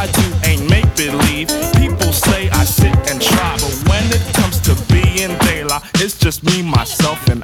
[0.00, 1.48] I do ain't make believe.
[1.76, 6.42] People say I sit and try, but when it comes to being daylight, it's just
[6.42, 7.39] me, myself, and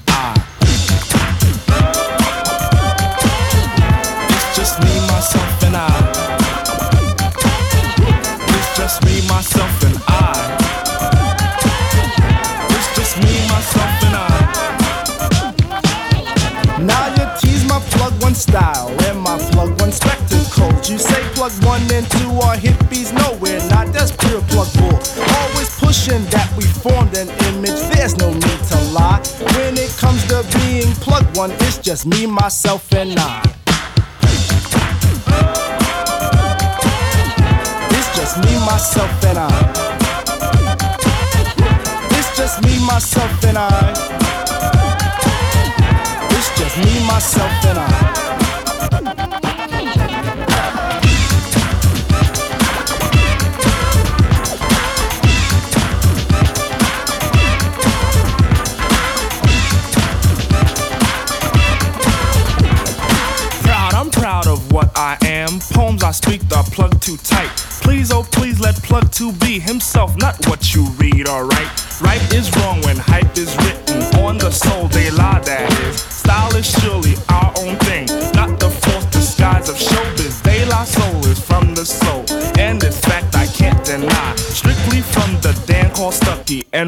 [31.87, 33.56] just me, myself, and I.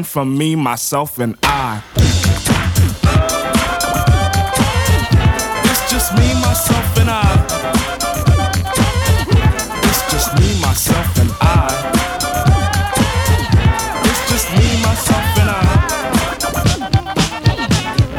[0.09, 1.83] from me, myself, and I.
[5.65, 7.21] It's just me, myself, and I.
[9.83, 11.69] It's just me, myself, and I.
[14.09, 15.61] It's just me, myself, and I.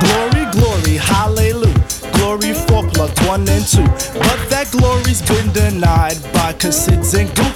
[0.01, 1.85] Glory, glory, hallelujah.
[2.13, 3.83] Glory for plug one and two.
[4.15, 7.29] But that glory's been denied by cassids and.
[7.31, 7.50] People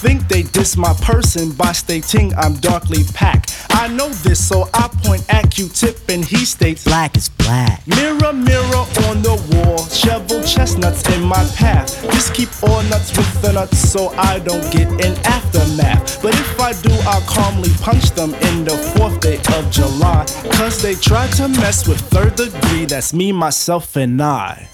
[0.00, 3.66] think they diss my person by stating I'm darkly packed.
[3.70, 7.84] I know this, so I point at Q-tip and he states Black is black.
[7.86, 12.00] Mirror, mirror on the wall, shovel chestnuts in my path.
[12.12, 16.22] Just keep all nuts with the nuts so I don't get an aftermath.
[16.22, 20.26] But if I do, I'll calmly punch them in the fourth day of July.
[20.52, 24.68] Cause they tried to mess with third degree, that's me, myself, and I.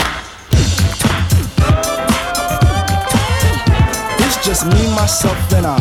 [4.44, 5.76] just me, myself, and I.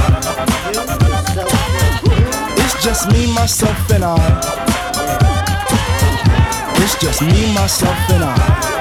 [2.55, 4.15] It's just me, myself, and I.
[6.77, 8.72] It's just me, myself, and I.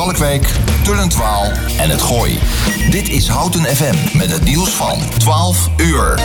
[0.00, 1.44] Schalkwijk, Tullentwaal
[1.78, 2.38] en het Gooi.
[2.90, 6.20] Dit is Houten FM met het nieuws van 12 uur.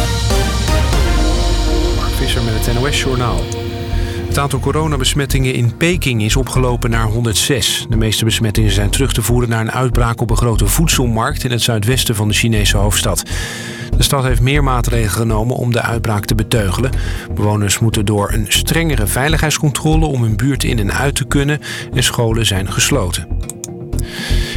[1.96, 3.40] Mark Visser met het NOS-journaal.
[4.28, 7.86] Het aantal coronabesmettingen in Peking is opgelopen naar 106.
[7.90, 11.52] De meeste besmettingen zijn terug te voeren naar een uitbraak op een grote voedselmarkt in
[11.52, 13.24] het zuidwesten van de Chinese hoofdstad.
[13.98, 16.92] De stad heeft meer maatregelen genomen om de uitbraak te beteugelen.
[17.34, 21.60] Bewoners moeten door een strengere veiligheidscontrole om hun buurt in en uit te kunnen
[21.94, 23.35] en scholen zijn gesloten.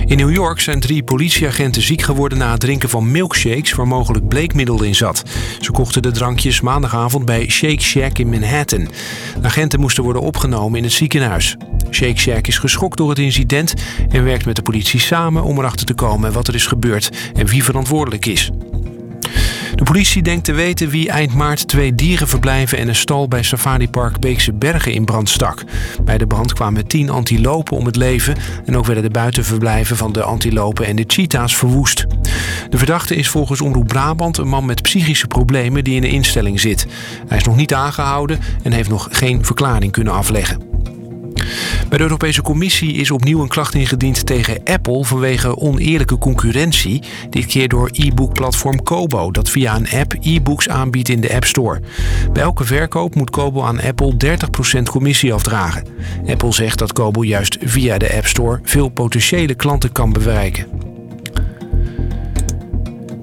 [0.08, 4.28] In New York zijn drie politieagenten ziek geworden na het drinken van milkshakes waar mogelijk
[4.28, 5.22] bleekmiddel in zat.
[5.60, 8.88] Ze kochten de drankjes maandagavond bij Shake Shack in Manhattan.
[9.40, 11.56] De agenten moesten worden opgenomen in het ziekenhuis.
[11.90, 13.74] Shake Shack is geschokt door het incident
[14.08, 17.46] en werkt met de politie samen om erachter te komen wat er is gebeurd en
[17.46, 18.50] wie verantwoordelijk is.
[19.78, 24.20] De politie denkt te weten wie eind maart twee dierenverblijven en een stal bij safaripark
[24.20, 25.64] Beekse Bergen in brand stak.
[26.04, 30.12] Bij de brand kwamen tien antilopen om het leven en ook werden de buitenverblijven van
[30.12, 32.06] de antilopen en de cheetahs verwoest.
[32.68, 36.60] De verdachte is volgens Omroep Brabant een man met psychische problemen die in een instelling
[36.60, 36.86] zit.
[37.28, 40.67] Hij is nog niet aangehouden en heeft nog geen verklaring kunnen afleggen.
[41.88, 47.02] Bij de Europese Commissie is opnieuw een klacht ingediend tegen Apple vanwege oneerlijke concurrentie.
[47.30, 51.80] Dit keer door e-book-platform Kobo, dat via een app e-books aanbiedt in de App Store.
[52.32, 54.14] Bij elke verkoop moet Kobo aan Apple
[54.78, 55.84] 30% commissie afdragen.
[56.26, 60.66] Apple zegt dat Kobo juist via de App Store veel potentiële klanten kan bereiken.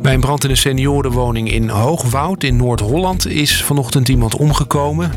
[0.05, 5.11] Bij een brand in een seniorenwoning in Hoogwoud in Noord-Holland is vanochtend iemand omgekomen.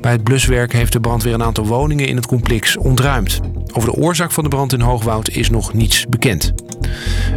[0.00, 3.40] Bij het bluswerk heeft de brandweer een aantal woningen in het complex ontruimd.
[3.72, 6.52] Over de oorzaak van de brand in Hoogwoud is nog niets bekend.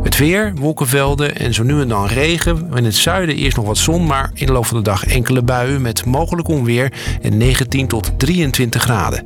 [0.04, 2.70] Het weer, wolkenvelden en zo nu en dan regen.
[2.76, 5.42] In het zuiden eerst nog wat zon, maar in de loop van de dag enkele
[5.42, 9.26] buien met mogelijk onweer en 19 tot 23 graden.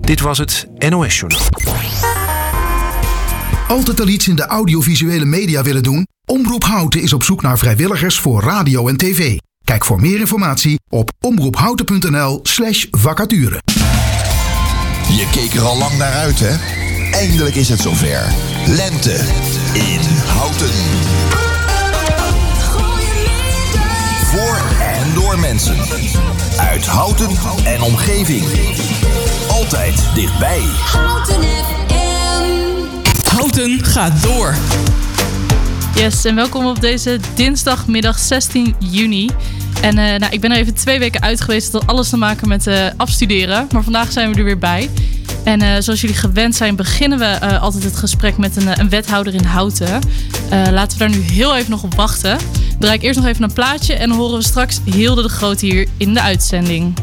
[0.00, 1.40] Dit was het NOS Journaal.
[3.68, 6.06] Altijd al iets in de audiovisuele media willen doen?
[6.26, 9.38] Omroep Houten is op zoek naar vrijwilligers voor radio en tv.
[9.64, 13.60] Kijk voor meer informatie op omroephouten.nl/slash vacature.
[15.08, 16.56] Je keek er al lang naar uit, hè?
[17.12, 18.32] Eindelijk is het zover.
[18.66, 19.14] Lente
[19.72, 20.70] in Houten.
[24.24, 25.76] Voor en door mensen.
[26.58, 27.30] Uit Houten
[27.64, 28.44] en omgeving.
[29.50, 30.62] Altijd dichtbij.
[30.62, 31.76] Houten FM.
[33.36, 34.54] Houten gaat door.
[35.96, 39.30] Yes, en welkom op deze dinsdagmiddag 16 juni.
[39.82, 41.72] En eh, nou, ik ben er even twee weken uit geweest.
[41.72, 43.66] Dat had alles te maken met uh, afstuderen.
[43.72, 44.90] Maar vandaag zijn we er weer bij.
[45.44, 49.34] En uh, zoals jullie gewend zijn, beginnen we altijd het gesprek met een, een wethouder
[49.34, 50.00] in Houten.
[50.50, 52.38] laten we daar nu heel even nog op wachten.
[52.78, 55.60] Draai ik eerst nog even een plaatje en dan horen we straks Hilde de Groot
[55.60, 56.94] hier in de uitzending.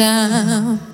[0.00, 0.89] Je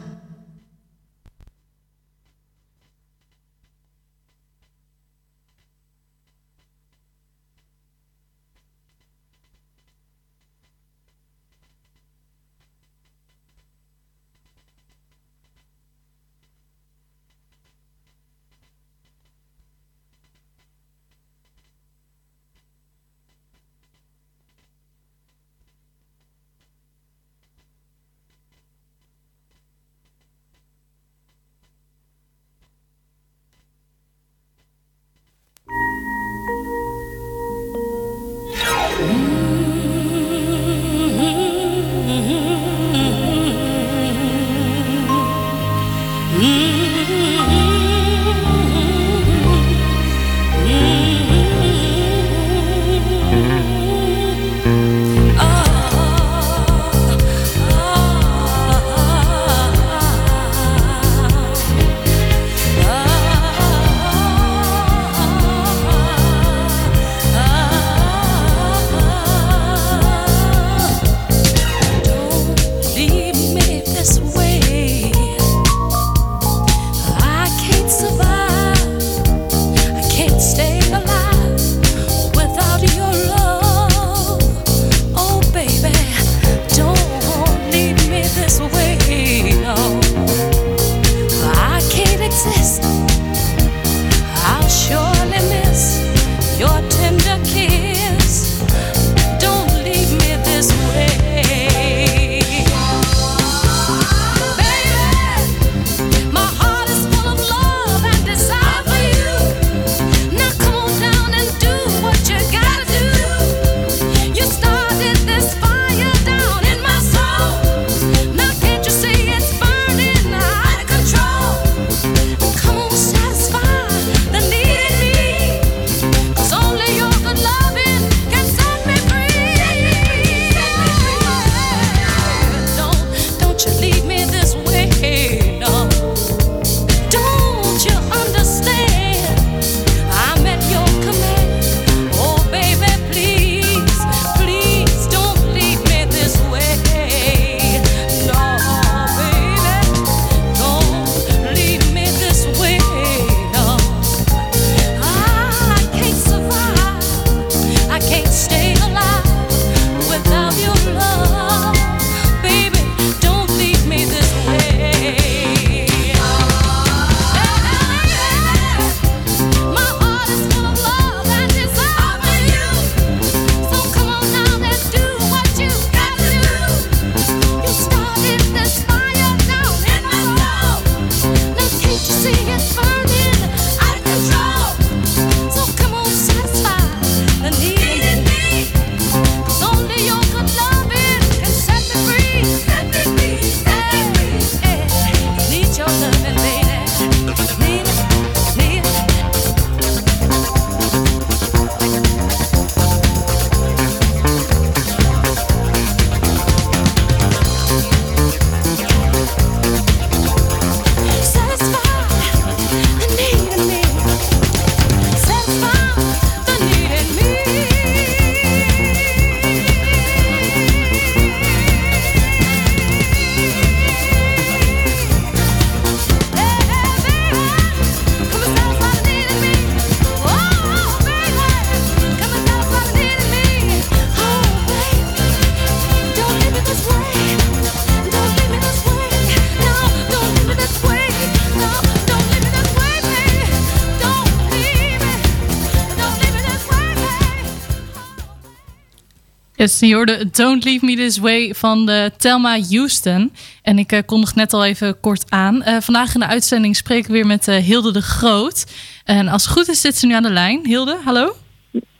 [249.66, 253.32] Yes, je hoorde Don't Leave Me This Way van de Thelma Houston.
[253.62, 255.54] En ik uh, kondig net al even kort aan.
[255.54, 258.66] Uh, vandaag in de uitzending spreken we weer met uh, Hilde de Groot.
[259.04, 260.66] En als het goed is zit ze nu aan de lijn.
[260.66, 261.36] Hilde, hallo?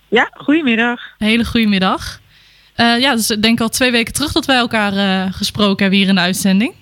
[0.08, 1.00] Ja, goedemiddag.
[1.18, 2.20] Een hele goede middag.
[2.76, 6.14] ja, dus ik denk al twee weken terug dat wij elkaar gesproken hebben hier in
[6.14, 6.74] de uitzending.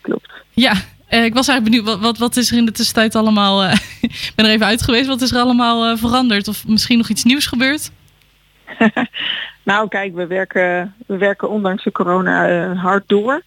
[0.00, 0.30] Klopt.
[0.50, 0.72] Ja,
[1.08, 3.64] ik was eigenlijk benieuwd, wat, wat, wat, is er in de tussentijd allemaal...
[4.00, 6.48] ik ben er even uit geweest, wat is er allemaal veranderd?
[6.48, 7.90] Of misschien nog iets nieuws gebeurd?
[9.64, 13.42] Nou, kijk, we werken, we werken ondanks de corona uh, hard door.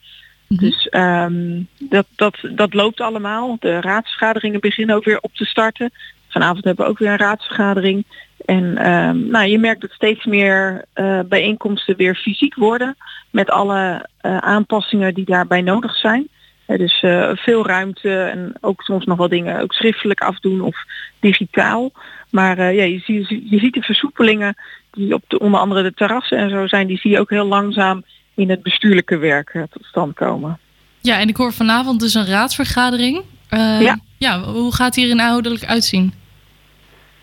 [0.48, 0.70] Mm -hmm.
[0.70, 3.58] Dus um, dat, dat, dat loopt allemaal.
[3.60, 5.92] De raadsvergaderingen beginnen ook weer op te starten.
[6.28, 8.06] Vanavond hebben we ook weer een raadsvergadering.
[8.46, 12.96] En um, nou, je merkt dat steeds meer uh, bijeenkomsten weer fysiek worden.
[13.30, 16.28] Met alle uh, aanpassingen die daarbij nodig zijn.
[16.68, 17.00] Dus
[17.40, 20.78] veel ruimte en ook soms nog wel dingen ook schriftelijk afdoen of
[21.20, 21.92] digitaal.
[22.30, 24.56] Maar ja, je, je, je ziet de versoepelingen
[24.92, 27.48] die op de, onder andere de terrassen en zo zijn, die zie je ook heel
[27.48, 28.04] langzaam
[28.36, 30.60] in het bestuurlijke werk uh, tot stand komen.
[31.02, 33.22] Ja, en ik hoor vanavond dus een raadsvergadering.
[33.50, 34.00] Ja.
[34.18, 36.14] ja, hoe gaat die er inhoudelijk uitzien?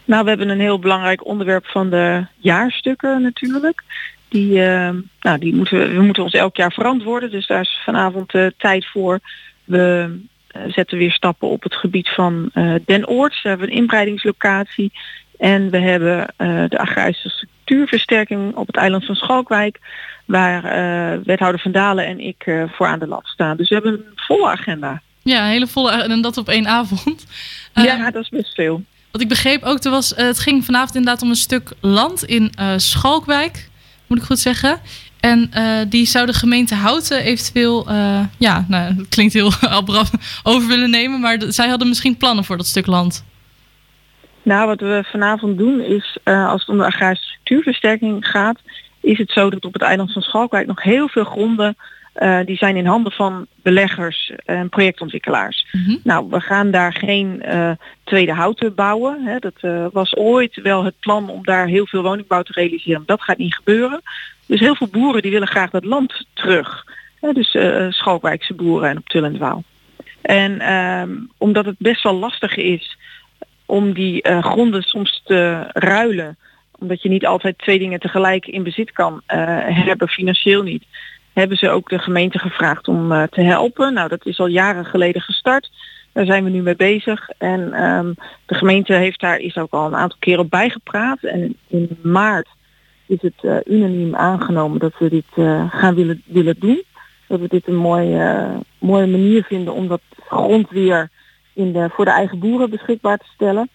[0.05, 3.83] Nou, we hebben een heel belangrijk onderwerp van de jaarstukken natuurlijk.
[4.29, 4.91] Die, uh,
[5.21, 8.87] nou, die moeten we, we moeten ons elk jaar verantwoorden, dus daar is vanavond tijd
[8.87, 9.21] voor.
[9.65, 10.17] We
[10.69, 12.51] zetten weer stappen op het gebied van
[12.85, 13.33] Den Oort.
[13.33, 14.93] Daar hebben we een inbreidingslocatie.
[15.39, 16.35] En we hebben
[16.69, 19.79] de agrarische structuurversterking op het eiland van Schalkwijk,
[20.25, 23.57] waar uh, wethouder Van Dalen en ik uh, voor aan de lat staan.
[23.57, 25.03] Dus we hebben een volle agenda.
[25.23, 27.27] Ja, een hele volle en dat op één avond.
[27.75, 28.83] Uh, ja, dat is best veel.
[29.11, 32.53] Wat ik begreep ook, er was, het ging vanavond inderdaad om een stuk land in
[32.77, 33.69] Schalkwijk,
[34.07, 34.81] moet ik goed zeggen.
[35.21, 37.87] En uh, die zou de gemeente Houten eventueel,
[38.39, 41.21] ja, nou, dat klinkt heel abrupt, over willen nemen.
[41.21, 43.25] Maar zij hadden misschien plannen voor dat stuk land.
[44.43, 48.61] Nou, wat we vanavond doen is, als het om de agrarische structuurversterking gaat,
[49.01, 51.77] is het zo dat op het eiland van Schalkwijk nog heel veel gronden
[52.23, 55.67] uh, die zijn in handen van beleggers en projectontwikkelaars.
[55.73, 56.01] Mm -hmm.
[56.03, 57.71] Nou, we gaan daar geen uh,
[58.05, 59.25] tweede houten bouwen.
[59.25, 59.39] Hè.
[59.39, 63.03] Dat uh, was ooit wel het plan om daar heel veel woningbouw te realiseren.
[63.07, 64.03] Dat gaat niet gebeuren.
[64.47, 66.85] Dus heel veel boeren die willen graag dat land terug.
[67.21, 67.33] Hè.
[67.33, 67.57] Dus
[67.89, 69.65] Schalkwijkse boeren en op Tullendwaal.
[70.23, 72.99] En um, omdat het best wel lastig is
[73.67, 76.37] om die gronden soms te ruilen
[76.79, 80.85] omdat je niet altijd twee dingen tegelijk in bezit kan hebben, financieel niet
[81.35, 83.95] hebben ze ook de gemeente gevraagd om uh, te helpen.
[83.95, 85.71] Nou, dat is al jaren geleden gestart.
[86.13, 87.31] Daar zijn we nu mee bezig.
[87.39, 88.15] En um,
[88.47, 91.23] de gemeente heeft daar is ook al een aantal keer op bijgepraat.
[91.23, 92.49] En in maart
[93.07, 96.83] is het uh, unaniem aangenomen dat we dit uh, gaan willen, willen doen.
[97.27, 98.49] Dat we dit een mooie,
[98.79, 101.11] mooie manier vinden om dat grond weer
[101.53, 103.69] in de, voor de eigen boeren beschikbaar te stellen.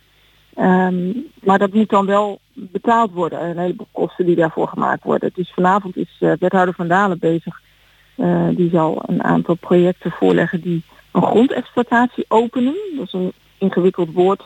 [0.56, 3.50] Um, maar dat moet dan wel betaald worden.
[3.50, 5.32] Een heleboel kosten die daarvoor gemaakt worden.
[5.34, 7.62] Dus vanavond is uh, wethouder Van Dalen bezig.
[8.16, 12.76] Uh, die zal een aantal projecten voorleggen die een grondexploitatie openen.
[12.96, 14.44] Dat is een ingewikkeld woord.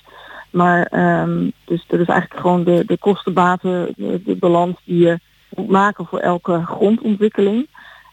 [0.49, 0.87] Maar
[1.21, 5.19] um, dus is eigenlijk gewoon de, de kostenbaten, de, de balans die je
[5.55, 7.67] moet maken voor elke grondontwikkeling.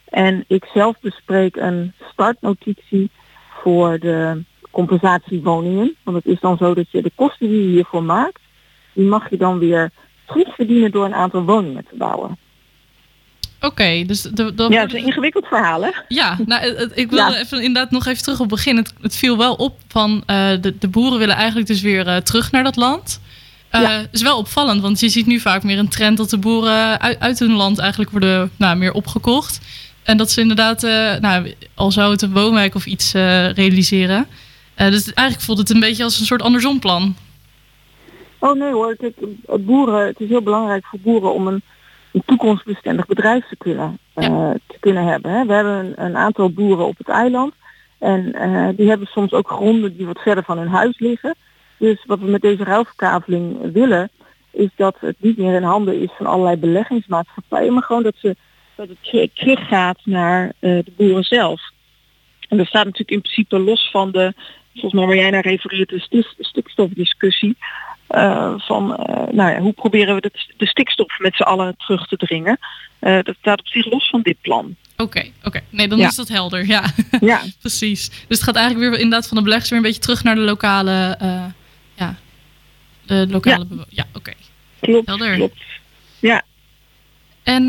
[0.05, 3.09] En ik zelf bespreek een startnotitie
[3.49, 5.95] voor de compensatiewoningen.
[6.03, 8.39] Want het is dan zo dat je de kosten die je hiervoor maakt,
[8.93, 9.91] die mag je dan weer
[10.25, 12.37] terugverdienen door een aantal woningen te bouwen.
[13.63, 14.21] Oké, okay, dus...
[14.21, 15.89] De, de, ja, het is een ingewikkeld verhaal, hè?
[16.07, 17.35] Ja, nou, het, ik wil ja.
[17.35, 18.77] even inderdaad nog even terug op het begin.
[18.77, 22.15] Het, het viel wel op van uh, de, de boeren willen eigenlijk dus weer uh,
[22.15, 23.21] terug naar dat land.
[23.71, 24.05] Uh, ja.
[24.11, 27.19] is wel opvallend, want je ziet nu vaak meer een trend dat de boeren uit,
[27.19, 29.59] uit hun land eigenlijk worden nou, meer opgekocht.
[30.03, 30.81] En dat ze inderdaad,
[31.21, 33.11] nou, al zou het een woonwijk of iets
[33.53, 34.27] realiseren,
[34.89, 37.15] dus eigenlijk voelt het een beetje als een soort andersomplan.
[38.39, 39.15] Oh nee hoor, Kijk,
[39.59, 41.61] boeren, het is heel belangrijk voor boeren om een,
[42.11, 44.53] een toekomstbestendig bedrijf te kunnen, uh, ja.
[44.67, 45.31] te kunnen hebben.
[45.31, 45.45] Hè.
[45.45, 47.53] We hebben een, een, aantal boeren op het eiland
[47.97, 51.35] en uh, die hebben soms ook gronden die wat verder van hun huis liggen.
[51.77, 54.09] Dus wat we met deze ruilverkaveling willen,
[54.51, 58.35] is dat het niet meer in handen is van allerlei beleggingsmaatschappijen, maar gewoon dat, ze,
[58.75, 61.61] dat het teruggaat naar de boeren zelf.
[62.47, 64.33] En dat staat natuurlijk in principe los van de
[64.73, 67.55] volgens mij waar jij naar refereert, de stikstofdiscussie.
[68.09, 72.07] Uh, van uh, nou ja, hoe proberen we de, de stikstof met z'n allen terug
[72.07, 72.59] te dringen.
[73.01, 74.75] Uh, dat staat op zich los van dit plan.
[74.91, 75.47] Oké, okay, oké.
[75.47, 75.63] Okay.
[75.69, 76.07] Nee, dan ja.
[76.07, 76.65] is dat helder.
[76.65, 76.83] Ja,
[77.21, 77.41] ja.
[77.59, 78.09] precies.
[78.09, 80.41] Dus het gaat eigenlijk weer inderdaad van de beleggers weer een beetje terug naar de
[80.41, 81.17] lokale...
[81.95, 82.15] ja,
[83.05, 83.65] de lokale...
[83.69, 84.17] Ja, ja oké.
[84.17, 84.35] Okay.
[84.79, 85.35] Klopt, helder.
[85.35, 85.61] klopt.
[86.19, 86.43] Ja.
[87.43, 87.63] En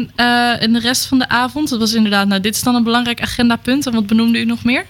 [0.61, 2.27] in de rest van de avond, dat was inderdaad...
[2.27, 3.87] Nou, dit is dan een belangrijk agendapunt.
[3.87, 4.87] En wat benoemde u nog meer?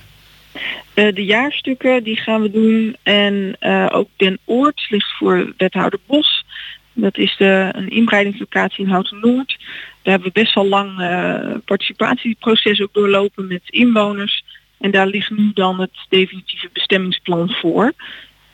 [0.54, 5.98] Uh, de jaarstukken die gaan we doen en uh, ook Den Oort ligt voor wethouder
[6.06, 6.44] Bos.
[6.92, 9.56] Dat is de, een inbreidingslocatie in Houten Noord.
[10.02, 14.44] Daar hebben we best wel lang uh, participatieproces ook doorlopen met inwoners.
[14.78, 17.92] En daar ligt nu dan het definitieve bestemmingsplan voor.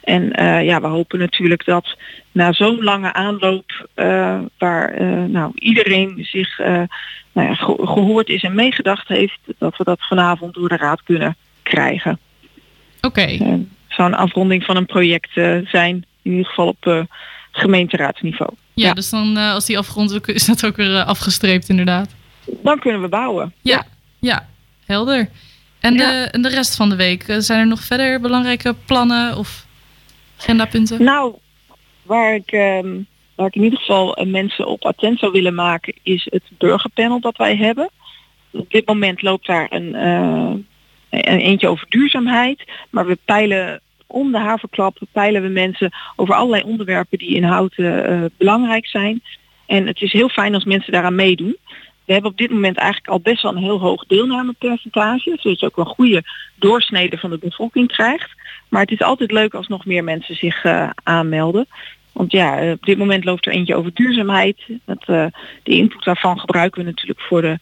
[0.01, 0.31] En
[0.65, 1.97] ja, we hopen natuurlijk dat
[2.33, 3.89] na zo'n lange aanloop
[4.59, 10.55] waar nou, iedereen zich nou ja, gehoord is en meegedacht heeft, dat we dat vanavond
[10.55, 11.37] door de raad kunnen
[11.69, 12.19] krijgen.
[13.01, 13.07] Oké.
[13.07, 13.67] Okay.
[13.89, 17.01] Zou een afronding van een project uh, zijn, in ieder geval op uh,
[17.53, 18.51] gemeenteraadsniveau.
[18.75, 22.15] Ja, ja, dus dan als die afgerond is, dat ook weer afgestreept inderdaad.
[22.63, 23.53] Dan kunnen we bouwen.
[23.61, 23.87] Ja,
[24.19, 24.49] ja,
[24.87, 25.29] helder.
[25.81, 26.11] En, ja.
[26.11, 29.67] de, en de rest van de week, zijn er nog verder belangrijke plannen of
[30.39, 31.03] agendapunten?
[31.05, 31.35] Nou,
[32.03, 36.27] waar ik, um, waar ik in ieder geval mensen op attent zou willen maken, is
[36.31, 37.91] het burgerpanel dat wij hebben.
[38.51, 39.95] Op dit moment loopt daar een
[41.11, 42.65] eentje over duurzaamheid.
[42.91, 48.13] Maar we peilen om de haverklap, peilen we mensen over allerlei onderwerpen die in houten
[48.13, 49.23] uh, belangrijk zijn.
[49.67, 51.57] En het is heel fijn als mensen daaraan meedoen.
[52.05, 55.37] We hebben op dit moment eigenlijk al best wel een heel hoog deelnamepercentage.
[55.41, 56.23] Zodat je ook een goede
[56.55, 58.31] doorsnede van de bevolking krijgt.
[58.69, 61.67] Maar het is altijd leuk als nog meer mensen zich uh, aanmelden.
[62.13, 64.57] Want ja, op dit moment loopt er eentje over duurzaamheid.
[64.85, 67.59] Dat, de input daarvan gebruiken we natuurlijk voor de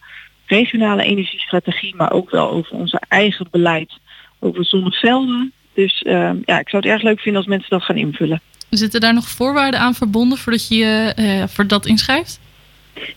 [0.47, 3.91] regionale energiestrategie, maar ook wel over onze eigen beleid
[4.39, 5.51] over zonnevelden.
[5.73, 8.41] Dus uh, ja, ik zou het erg leuk vinden als mensen dat gaan invullen.
[8.69, 12.39] Zitten daar nog voorwaarden aan verbonden voordat je uh, voor dat inschrijft?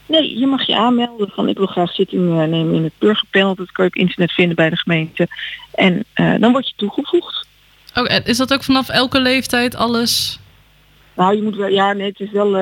[0.06, 3.54] Nee, je mag je aanmelden van ik wil graag zitting eh, nemen in het burgerpanel.
[3.54, 5.28] Dat kan je op internet vinden bij de gemeente.
[5.74, 7.46] En eh, dan word je toegevoegd.
[7.92, 10.38] En is dat ook vanaf elke leeftijd alles?
[11.16, 12.54] Nou, je moet wel, ja, nee, het is wel,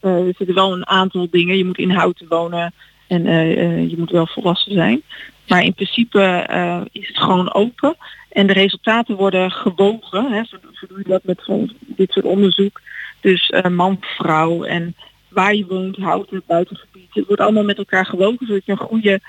[0.00, 1.56] er zitten wel een aantal dingen.
[1.56, 2.72] Je moet in Houten wonen
[3.06, 5.02] en eh, eh, je moet wel volwassen zijn.
[5.48, 7.96] Maar in principe eh, is het gewoon open.
[8.28, 10.32] En de resultaten worden gewogen.
[10.32, 10.42] Hè,
[10.88, 12.80] doe je dat met dit soort onderzoek.
[13.20, 14.94] Dus man, vrouw en
[15.28, 17.08] waar je woont, Houten, buitengebied.
[17.10, 19.20] Het wordt allemaal met elkaar gewogen, zodat je een goede,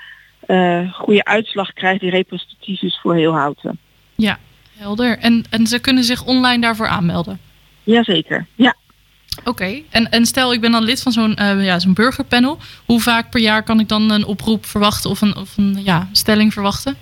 [0.92, 3.78] goede uitslag krijgt die representatief is voor heel Houten.
[4.14, 4.38] Ja,
[4.76, 5.18] helder.
[5.18, 7.40] En, en ze kunnen zich online daarvoor aanmelden?
[7.84, 8.74] Jazeker, ja.
[9.44, 12.58] Oké, en, en stel ik ben dan lid van zo'n eh, ja, zo'n burgerpanel.
[12.86, 16.08] Hoe vaak per jaar kan ik dan een oproep verwachten of een, of een ja,
[16.12, 16.96] stelling verwachten?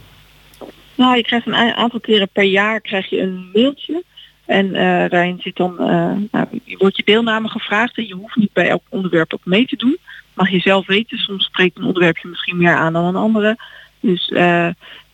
[0.94, 4.04] Nou, je krijgt een aantal keren per jaar krijg je een mailtje.
[4.44, 7.96] En eh, daarin zit dan, eh, nou, je wordt je deelname gevraagd.
[7.96, 9.98] En je hoeft niet bij elk onderwerp ook mee te doen.
[10.34, 11.18] Mag je zelf weten.
[11.18, 13.56] Soms spreekt een onderwerpje misschien meer aan dan een andere.
[14.00, 14.28] Dus,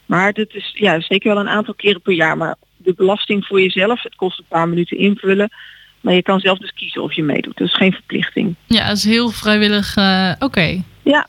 [0.07, 2.37] maar dat is ja, zeker wel een aantal keren per jaar.
[2.37, 5.51] Maar de belasting voor jezelf, het kost een paar minuten invullen.
[6.03, 7.57] Maar je kan zelf dus kiezen of je meedoet.
[7.59, 8.55] Dat is geen verplichting.
[8.67, 9.97] Ja, dat is heel vrijwillig.
[9.97, 10.83] eh, Oké.
[11.03, 11.27] Ja.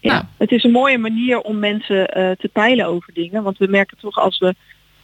[0.00, 0.24] Ja, Nou.
[0.38, 3.42] het is een mooie manier om mensen eh, te peilen over dingen.
[3.42, 4.54] Want we merken toch als we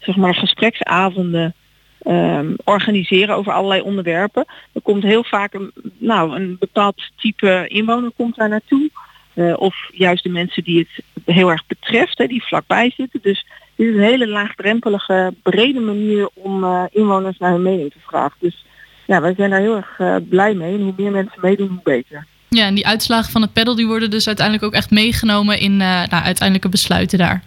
[0.00, 1.54] zeg maar gespreksavonden
[2.02, 4.44] ehm, organiseren over allerlei onderwerpen.
[4.72, 8.90] Er komt heel vaak een, nou, een bepaald type inwoner komt daar naartoe.
[9.34, 11.04] Eh, of juist de mensen die het
[11.36, 13.20] heel erg betreft, hè, die vlakbij zitten.
[13.22, 18.36] Dus dit is een hele laagdrempelige, brede manier om inwoners naar hun mening te vragen.
[18.40, 18.64] Dus
[19.10, 20.74] ja, wij zijn daar heel erg eh, blij mee.
[20.74, 22.26] En hoe meer mensen meedoen, hoe beter.
[22.48, 25.72] Ja, en die uitslagen van het pedal die worden dus uiteindelijk ook echt meegenomen in
[25.72, 27.42] eh nou, uiteindelijke besluiten daar.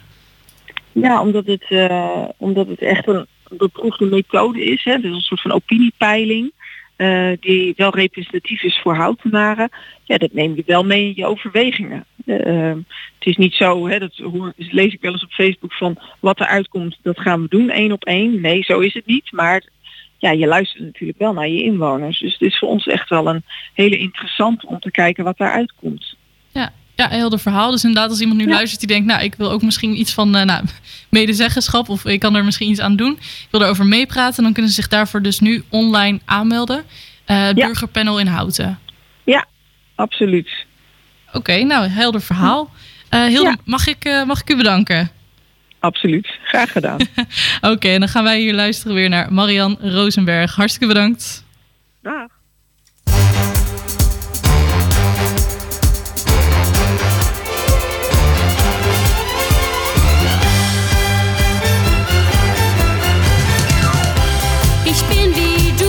[0.91, 4.83] Ja, omdat het, eh, omdat het echt een beproefde methode is.
[4.83, 4.97] Hè?
[4.99, 6.51] Dus een soort van opiniepeiling.
[7.39, 9.69] die wel representatief is voor houtenaren.
[10.03, 12.05] Ja, dat neem je wel mee in je overwegingen.
[12.25, 12.77] Eh, eh,
[13.19, 16.39] het is niet zo, hè, dat hoor, lees ik wel eens op Facebook van wat
[16.39, 18.41] er uitkomt, dat gaan we doen, één op één.
[18.41, 19.31] Nee, zo is het niet.
[19.31, 19.63] Maar
[20.23, 22.19] ja, je luistert natuurlijk wel naar je inwoners.
[22.19, 25.73] Dus het is voor ons echt wel een hele interessant om te kijken wat daaruit
[25.79, 26.15] komt.
[26.51, 27.71] Ja, ja, een helder verhaal.
[27.71, 30.35] Dus inderdaad, als iemand nu luistert die denkt, nou, ik wil ook misschien iets van
[30.35, 30.63] eh, nou,
[31.09, 33.11] medezeggenschap of ik kan er misschien iets aan doen.
[33.19, 34.43] Ik wil erover meepraten.
[34.43, 36.83] Dan kunnen ze zich daarvoor dus nu online aanmelden.
[37.25, 37.53] Eh, Ja.
[37.53, 38.79] burgerpanel in Houten.
[39.23, 39.45] Ja,
[39.95, 40.65] absoluut.
[41.33, 42.69] Oké, nou, helder verhaal.
[43.09, 43.55] Ja.
[43.65, 45.11] mag, ik, mag ik u bedanken?
[45.83, 46.27] Absoluut.
[46.43, 46.97] Graag gedaan.
[47.73, 50.55] Oké, en dan gaan wij hier luisteren weer naar Marian Rosenberg.
[50.55, 51.43] Hartstikke bedankt.
[52.01, 52.27] Dag.
[64.85, 65.82] Ich bin wie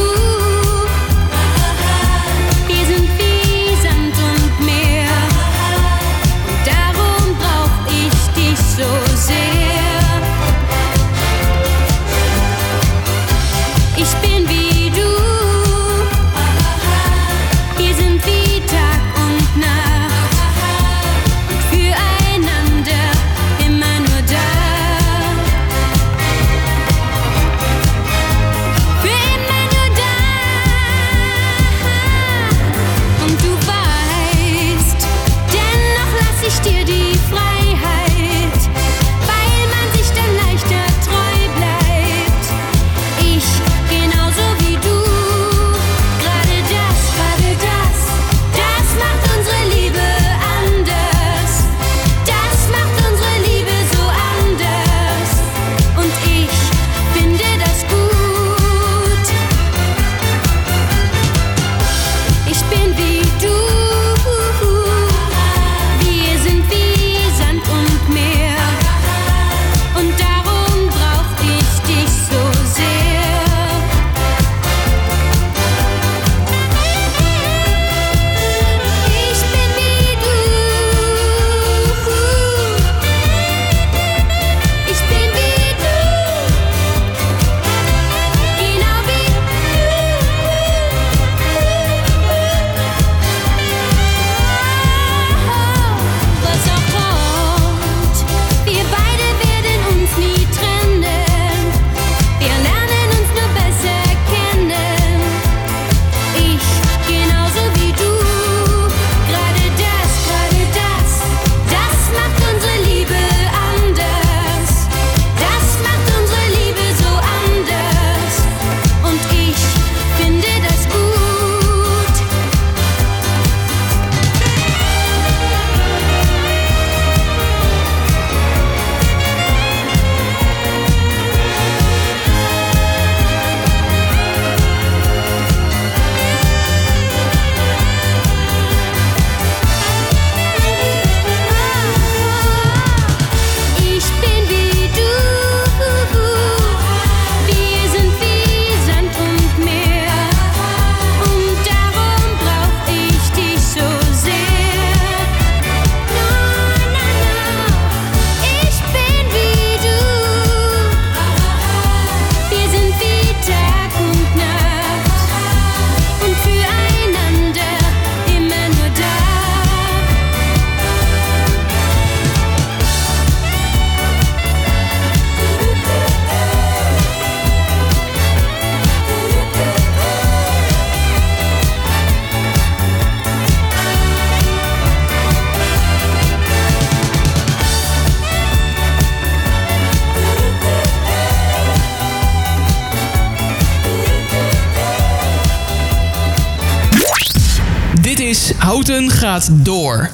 [198.84, 200.10] Voeten gaat door.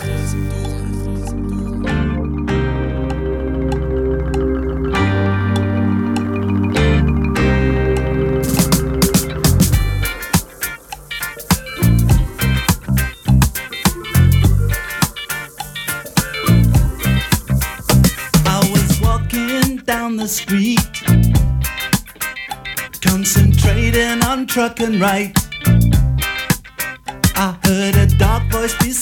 [20.31, 21.03] street,
[23.01, 25.50] concentrating on trucking right.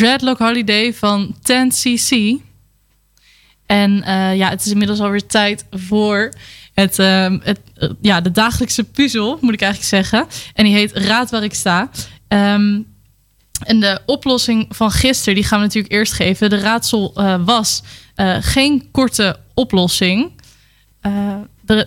[0.00, 2.16] Dreadlock Holiday van 10cc.
[3.66, 6.32] En eh, ja, het is inmiddels alweer tijd voor
[6.74, 10.26] het, ehm, het eh, ja, de dagelijkse puzzel, moet ik eigenlijk zeggen.
[10.54, 11.90] En die heet Raad waar ik sta.
[12.28, 12.80] Ehm,
[13.64, 16.50] en de oplossing van gisteren, die gaan we natuurlijk eerst geven.
[16.50, 17.82] De raadsel eh, was
[18.40, 20.32] geen korte oplossing.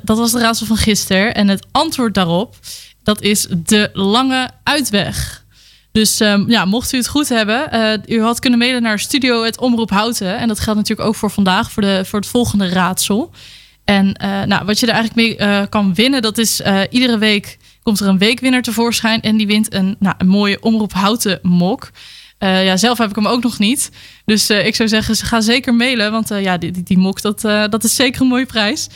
[0.03, 1.35] Dat was de raadsel van gisteren.
[1.35, 2.55] En het antwoord daarop,
[3.03, 5.42] dat is de lange uitweg.
[5.93, 9.43] Dus ehm, ja, mocht u het goed hebben, eh, u had kunnen mailen naar studio
[9.43, 10.37] het Omroep Houten.
[10.37, 13.31] En dat geldt natuurlijk ook voor vandaag, voor, de, voor het volgende raadsel.
[13.85, 17.57] En eh, nou, wat je er eigenlijk mee eh, kan winnen, dat is iedere week
[17.83, 19.21] komt er een weekwinnaar tevoorschijn.
[19.21, 21.91] En die wint een, nou, een mooie Omroep Houten mok.
[22.39, 23.91] Ja, zelf heb ik hem ook nog niet.
[24.25, 26.11] Dus ik zou zeggen, ga zeker mailen.
[26.11, 28.87] Want ja, die, die, mok, dat, dat is zeker een mooie prijs.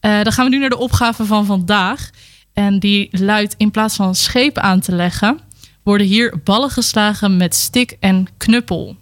[0.00, 2.10] dan gaan we nu naar de opgave van vandaag.
[2.52, 5.38] En die luidt in plaats van scheep aan te leggen
[5.82, 8.96] worden hier ballen geslagen met stik en knuppel.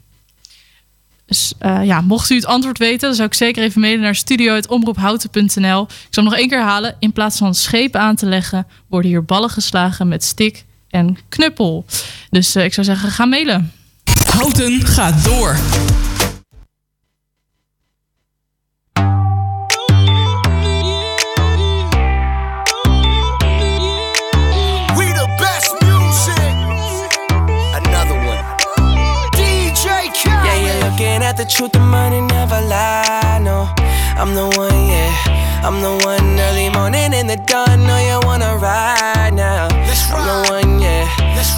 [1.27, 4.15] Dus eh, ja, mocht u het antwoord weten, dan zou ik zeker even mailen naar
[4.15, 5.83] studio.omroephouten.nl.
[5.83, 6.97] Ik zal hem nog één keer halen.
[6.99, 11.85] In plaats van scheep aan te leggen, worden hier ballen geslagen met stik en knuppel.
[12.31, 13.73] Dus eh, ik zou zeggen, ga mailen.
[14.27, 15.59] Houten gaat door.
[31.51, 33.39] Truth, the money never lie.
[33.43, 33.69] No,
[34.17, 35.11] I'm the one, yeah.
[35.67, 37.83] I'm the one early morning in the dawn.
[37.87, 39.69] No, you wanna ride now.
[40.15, 41.07] I'm the one, yeah.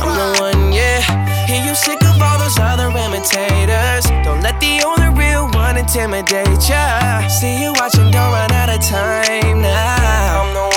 [0.00, 1.00] I'm the one, yeah.
[1.46, 4.04] Hear you sick of all those other imitators.
[4.24, 7.28] Don't let the only real one intimidate ya.
[7.28, 10.71] See you watching, don't run out of time now.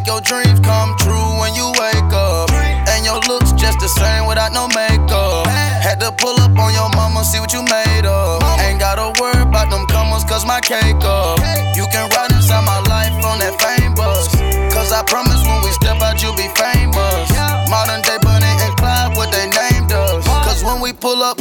[0.00, 2.50] Make your dreams come true when you wake up.
[2.88, 5.46] And your looks just the same without no makeup.
[5.46, 8.42] Had to pull up on your mama, see what you made of.
[8.60, 11.38] Ain't gotta worry about them comers, cause my cake up.
[11.76, 14.32] You can ride inside my life on that fame bus.
[14.72, 17.28] Cause I promise when we step out, you'll be famous.
[17.68, 20.24] Modern day Bunny and Clyde, what they named us.
[20.24, 21.38] Cause when we pull up,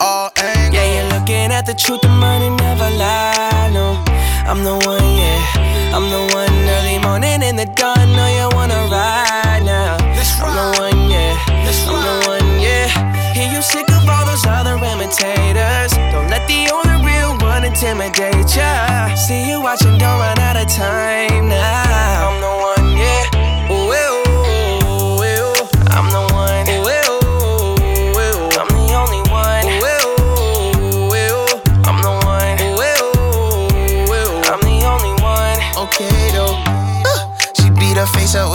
[0.00, 0.74] all angles.
[0.74, 3.70] Yeah, you're looking at the truth, the money never lie.
[3.72, 4.04] No,
[4.48, 5.92] I'm the one, yeah.
[5.92, 8.08] I'm the one early morning in the dawn.
[8.16, 9.96] No, you wanna ride now.
[10.40, 11.36] I'm the one, yeah.
[11.46, 12.88] I'm the one, yeah.
[13.34, 15.92] Hear you sick of all those other imitators.
[16.12, 19.14] Don't let the only real one intimidate ya.
[19.16, 22.28] See you watching, don't run out of time now.
[22.28, 22.77] I'm the one,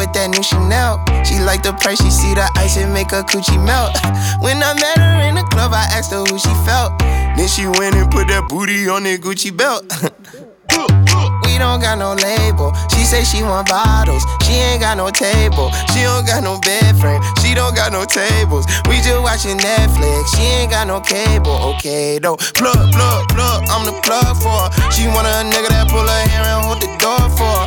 [0.04, 1.00] with that new Chanel.
[1.24, 3.96] She like the price, she see the ice and make her coochie melt.
[4.44, 7.00] When I met her in the club, I asked her who she felt.
[7.00, 9.88] Then she went and put that booty on that Gucci belt.
[11.54, 12.74] We don't got no label.
[12.90, 14.26] She say she want bottles.
[14.42, 15.70] She ain't got no table.
[15.94, 17.22] She don't got no bed frame.
[17.46, 18.66] She don't got no tables.
[18.90, 20.34] We just watching Netflix.
[20.34, 21.76] She ain't got no cable.
[21.76, 22.38] Okay though.
[22.58, 23.60] Plug, plug, plug.
[23.70, 24.70] I'm the plug for her.
[24.90, 27.63] She want a nigga that pull her hair and hold the door for her.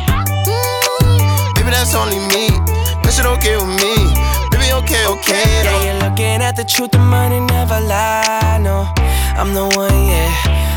[6.67, 8.59] Truth, the money never lie.
[8.61, 8.87] No,
[9.39, 10.31] I'm the one, yeah.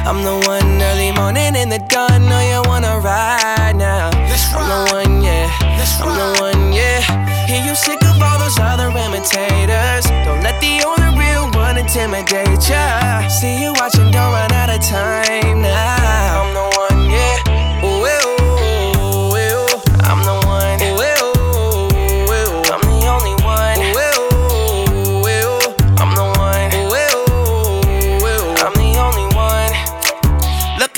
[0.06, 2.26] I'm the one early morning in the dawn.
[2.28, 4.10] No, you wanna ride now.
[4.56, 5.50] I'm the one, yeah.
[6.00, 7.00] I'm the one, yeah.
[7.46, 10.06] Hear you sick of all those other imitators.
[10.24, 13.28] Don't let the only real one intimidate ya.
[13.28, 15.99] See you watching, don't run out of time now.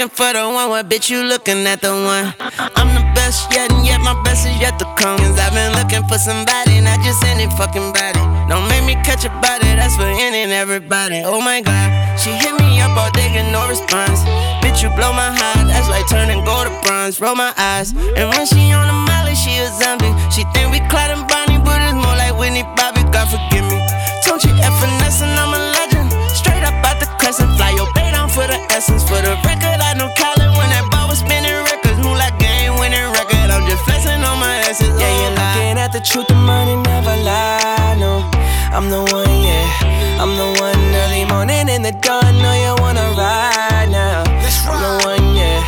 [0.03, 2.35] Looking for the one, what bitch you looking at the one?
[2.75, 5.15] I'm the best yet, and yet my best is yet to come.
[5.23, 8.19] Cause I've been looking for somebody, not just any fucking body.
[8.51, 11.23] Don't make me catch a body, that's for any and everybody.
[11.23, 14.27] Oh my god, she hit me up all day, get no response.
[14.59, 17.23] Bitch, you blow my heart, that's like turning gold to bronze.
[17.23, 20.11] Roll my eyes, and when she on the molly, she a zombie.
[20.35, 23.79] She think we Clyde and Bonnie, but it's more like Whitney Bobby, God forgive me.
[24.27, 26.11] Don't you F and I'm a legend.
[26.35, 27.87] Straight up out the crescent, fly your
[28.33, 29.05] for the essence.
[29.05, 32.01] For the record, I know Colin when that ball was spinning records.
[32.01, 33.53] Move like game winning record.
[33.53, 34.97] I'm just flexing on my essence.
[34.97, 37.97] Yeah, you're oh, looking at the truth, the money never lie.
[38.01, 38.25] No,
[38.73, 40.21] I'm the one, yeah.
[40.21, 42.33] I'm the one early morning in the dawn.
[42.41, 44.25] No, you wanna ride now.
[44.25, 45.61] I'm the one, yeah.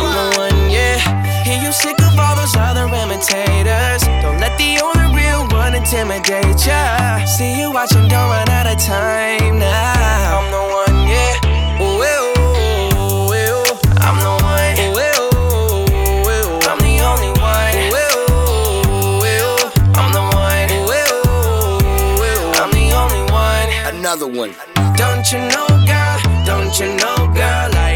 [0.00, 0.96] I'm the one, yeah.
[1.44, 4.02] Hear you sick of all those other imitators.
[4.24, 7.24] Don't let the only real one intimidate ya.
[7.26, 9.95] See you watching, don't run out of time now.
[24.16, 24.54] Another one.
[24.96, 26.44] Don't you know, girl?
[26.46, 27.74] Don't you know, girl?
[27.74, 27.95] I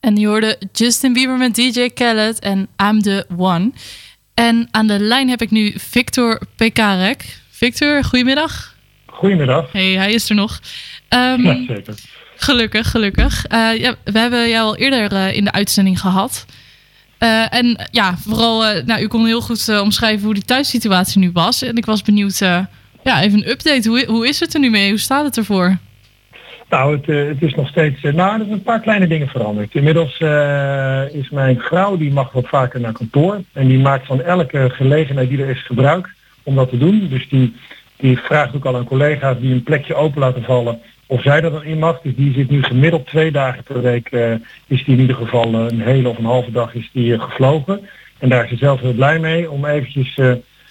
[0.00, 3.72] En je hoorde Justin Bieber met DJ Khaled en I'm the One.
[4.34, 7.38] En aan de lijn heb ik nu Victor Pekarek.
[7.50, 8.76] Victor, goedemiddag.
[9.06, 9.72] Goedemiddag.
[9.72, 10.60] Hey, hij is er nog.
[11.08, 11.94] Ehm, Ja, zeker.
[12.36, 13.46] Gelukkig, gelukkig.
[13.46, 16.46] Eh, ja, we hebben jou al eerder eh, in de uitzending gehad.
[17.18, 21.62] Eh, en ja, vooral, nou, u kon heel goed omschrijven hoe die thuissituatie nu was.
[21.62, 22.68] En ik was benieuwd, ja,
[23.22, 23.88] even een update.
[23.88, 24.88] Hoe, hoe is het er nu mee?
[24.90, 25.78] Hoe staat het ervoor?
[26.70, 28.02] Nou, het, eh, het is nog steeds...
[28.02, 29.74] eh, nou, er zijn een paar kleine dingen veranderd.
[29.74, 33.40] Inmiddels eh, is mijn vrouw, die mag wat vaker naar kantoor.
[33.52, 37.08] En die maakt van elke gelegenheid die er is gebruik om dat te doen.
[37.08, 37.54] Dus die,
[37.96, 41.52] die vraagt ook al aan collega's die een plekje open laten vallen of zij dat
[41.52, 42.00] dan in mag.
[42.00, 44.10] Dus die zit nu gemiddeld twee dagen per week,
[44.66, 47.80] is die in ieder geval een hele of een halve dag is die gevlogen.
[48.18, 50.18] En daar is ze zelf heel blij mee om eventjes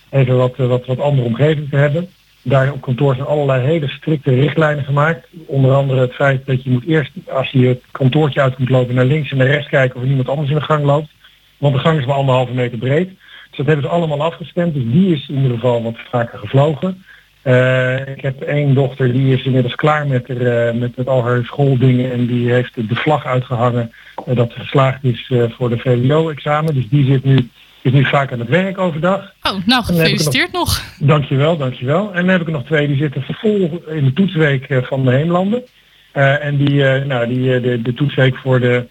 [0.09, 2.09] even wat, wat, wat andere omgeving te hebben.
[2.41, 5.27] Daar op kantoor zijn allerlei hele strikte richtlijnen gemaakt.
[5.45, 8.95] Onder andere het feit dat je moet eerst, als je het kantoortje uit komt lopen,
[8.95, 11.09] naar links en naar rechts kijken of er niemand anders in de gang loopt.
[11.57, 13.07] Want de gang is maar anderhalve meter breed.
[13.49, 14.73] Dus dat hebben ze allemaal afgestemd.
[14.73, 17.03] Dus die is in ieder geval wat vaker gevlogen.
[17.41, 21.23] Eh, ik heb één dochter die is inmiddels klaar met, haar, eh, met, met al
[21.23, 23.91] haar schooldingen en die heeft de vlag uitgehangen
[24.25, 26.73] eh, dat ze geslaagd is voor de VWO-examen.
[26.73, 27.49] Dus die zit nu,
[27.81, 29.33] is nu vaak aan het werk overdag.
[29.41, 30.83] Oh, nou, gefeliciteerd nog.
[30.99, 32.13] Dankjewel, dankjewel.
[32.13, 35.05] En dan heb ik er nog twee die zitten vol in de toetsweek eh, van
[35.05, 35.63] de Heemlanden.
[36.11, 38.87] Eh, en die, eh, nou, die, de, de toetsweek voor de,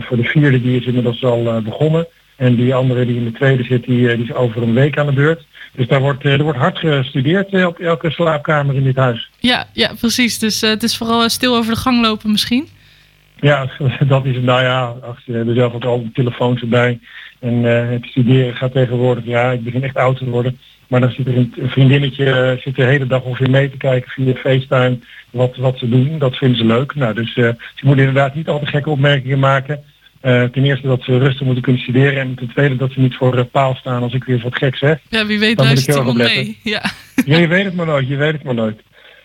[0.00, 2.06] voor de vierde die is inmiddels al begonnen.
[2.36, 5.06] En die andere die in de tweede zit, die, die is over een week aan
[5.06, 5.46] de beurt.
[5.72, 9.30] Dus daar wordt, er wordt hard gestudeerd op elke slaapkamer in dit huis.
[9.38, 10.38] Ja, ja precies.
[10.38, 12.68] Dus het is vooral stil over de gang lopen misschien.
[13.42, 13.70] Ja,
[14.08, 14.44] dat is het.
[14.44, 16.98] Nou ja, ach, ze hebben zelf ook al de telefoons erbij.
[17.42, 20.58] En eh, het studeren gaat tegenwoordig, ja, ik begin echt oud te worden.
[20.92, 23.76] Maar dan zit er een een vriendinnetje eh, zit de hele dag ongeveer mee te
[23.76, 24.98] kijken via FaceTime
[25.30, 26.18] wat, wat ze doen.
[26.18, 26.94] Dat vinden ze leuk.
[26.94, 29.84] Nou, dus eh, ze moeten inderdaad niet al te gekke opmerkingen maken.
[30.20, 32.20] Ten eerste dat ze rustig moeten kunnen studeren.
[32.20, 34.76] En ten tweede dat ze niet voor eh, paal staan als ik weer wat gek
[34.76, 34.98] zeg.
[35.08, 36.44] Ja, wie weet Dan moet ik luistert iemand opletten.
[36.44, 36.58] mee.
[36.62, 36.82] Ja.
[37.24, 38.80] Ja, je weet het maar nooit, je weet het maar nooit.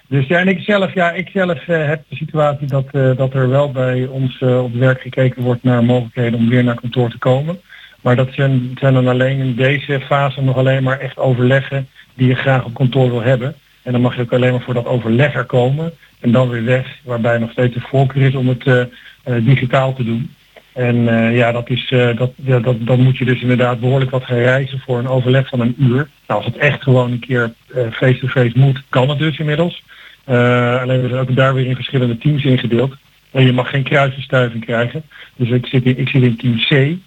[0.07, 3.71] Dus ja, en ik zelf, ja, ik zelf heb de situatie dat, dat er wel
[3.71, 7.59] bij ons op werk gekeken wordt naar mogelijkheden om weer naar kantoor te komen.
[8.01, 12.35] Maar dat zijn, dan alleen in deze fase nog alleen maar echt overleggen die je
[12.35, 13.55] graag op kantoor wil hebben.
[13.83, 16.63] En dan mag je ook alleen maar voor dat overleg er komen en dan weer
[16.63, 20.35] weg, waarbij nog steeds de voorkeur is om het eh, eh, digitaal te doen.
[20.73, 24.37] En eh, ja, dat is, dat, dat, dan moet je dus inderdaad behoorlijk wat gaan
[24.37, 26.09] reizen voor een overleg van een uur.
[26.27, 27.53] Nou, als het echt gewoon een keer
[27.91, 29.83] face-to-face moet, kan het dus inmiddels.
[30.25, 32.95] Alleen we zijn ook daar weer in verschillende teams ingedeeld.
[33.31, 35.03] En je mag geen kruisverstuiving krijgen.
[35.35, 36.97] Dus ik zit in, ik zit in team C.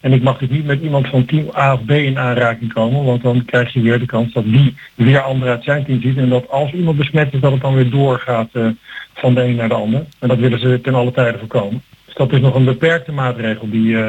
[0.00, 3.04] En ik mag dus niet met iemand van team A of B in aanraking komen.
[3.04, 6.16] Want dan krijg je weer de kans dat die weer anderen uit zijn team ziet.
[6.16, 8.66] En dat als iemand besmet is, dat het dan weer doorgaat eh,
[9.14, 10.04] van de een naar de ander.
[10.18, 11.82] En dat willen ze ten alle tijden voorkomen.
[12.04, 14.02] Dus dat is nog een beperkte maatregel, die, eh,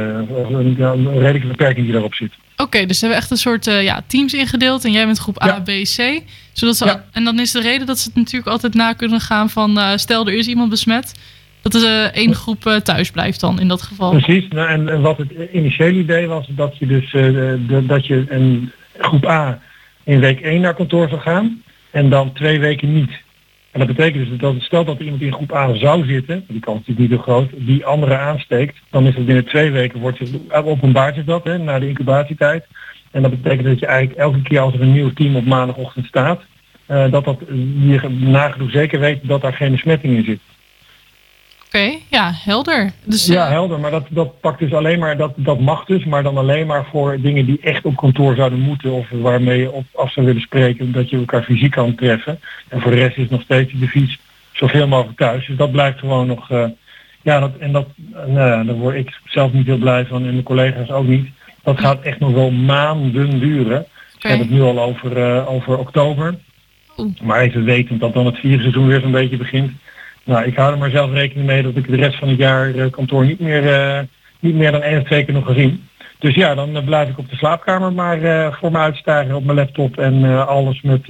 [0.49, 2.31] een, ja, een redelijke beperking die daarop zit.
[2.57, 5.43] Oké, dus ze hebben echt een soort eh, ja, teams ingedeeld en jij bent groep
[5.43, 6.21] A, B, C.
[6.53, 9.49] Zodat ze, En dan is de reden dat ze het natuurlijk altijd na kunnen gaan
[9.49, 11.13] van stel er is iemand besmet.
[11.61, 14.11] Dat eh, één groep eh, thuis blijft dan in dat geval.
[14.11, 14.47] Precies.
[14.47, 17.11] Nou, en, en wat het initiële idee was, dat je dus eh,
[17.67, 19.61] de, dat je een groep A
[20.03, 23.11] in week 1 naar kantoor zou gaan en dan twee weken niet.
[23.71, 26.81] En dat betekent dus dat stel dat iemand in groep A zou zitten, die kans
[26.85, 30.63] is niet zo groot, die andere aansteekt, dan is het binnen twee weken wordt het
[30.63, 32.65] openbaard is dat, hè, na de incubatietijd.
[33.11, 36.05] En dat betekent dat je eigenlijk elke keer als er een nieuw team op maandagochtend
[36.05, 36.41] staat,
[36.85, 37.39] eh, dat dat
[37.79, 40.39] je nagenoeg zeker weet dat daar geen besmetting in zit.
[41.73, 42.91] Oké, ja, helder.
[43.03, 43.79] Dus, ja, helder.
[43.79, 46.85] Maar dat, dat pakt dus alleen maar, dat, dat mag dus, maar dan alleen maar
[46.91, 50.41] voor dingen die echt op kantoor zouden moeten of waarmee je op af zou willen
[50.41, 52.39] spreken, dat je elkaar fysiek kan treffen.
[52.67, 54.19] En voor de rest is nog steeds de devies
[54.51, 55.47] zoveel mogelijk thuis.
[55.47, 56.65] Dus dat blijft gewoon nog, eh,
[57.21, 60.25] ja, dat, en dat, eh, nou ja, daar word ik zelf niet heel blij van
[60.25, 61.29] en de collega's ook niet.
[61.63, 63.85] Dat gaat echt nog wel maanden duren.
[64.19, 66.35] We hebben het nu al over, eh, over oktober.
[67.21, 69.71] Maar even wetend dat dan het vierseizoen weer zo'n beetje begint.
[70.29, 72.75] Nou, ik hou er maar zelf rekening mee dat ik de rest van het jaar
[72.75, 73.99] eh, kantoor niet meer, eh,
[74.39, 75.87] niet meer dan één of twee keer nog gezien.
[76.19, 78.19] Dus ja, dan eh, blijf ik op de slaapkamer maar
[78.53, 81.05] voor me uitstaren op mijn laptop en alles met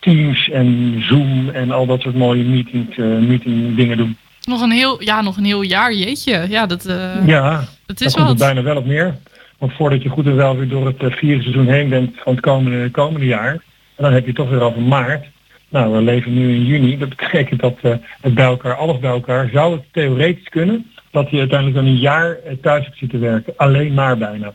[0.00, 2.96] Teams en Zoom en al dat soort mooie meeting,
[3.28, 4.16] meeting dingen doen.
[4.42, 6.46] Nog een heel, ja, nog een heel jaar, jeetje.
[6.48, 6.84] Ja, dat,
[7.26, 8.38] ja, dat is wat.
[8.38, 9.16] bijna wel op neer.
[9.58, 12.42] Want voordat je goed en wel weer door het vierde seizoen heen bent van het
[12.42, 15.26] komende, komende jaar, en dan heb je toch weer over maart.
[15.68, 16.98] Nou, we leven nu in juni.
[16.98, 21.30] Dat betekent dat uh, het bij elkaar, alles bij elkaar, zou het theoretisch kunnen dat
[21.30, 23.52] je uiteindelijk dan een jaar uh, thuis hebt zitten werken.
[23.56, 24.54] Alleen maar bijna.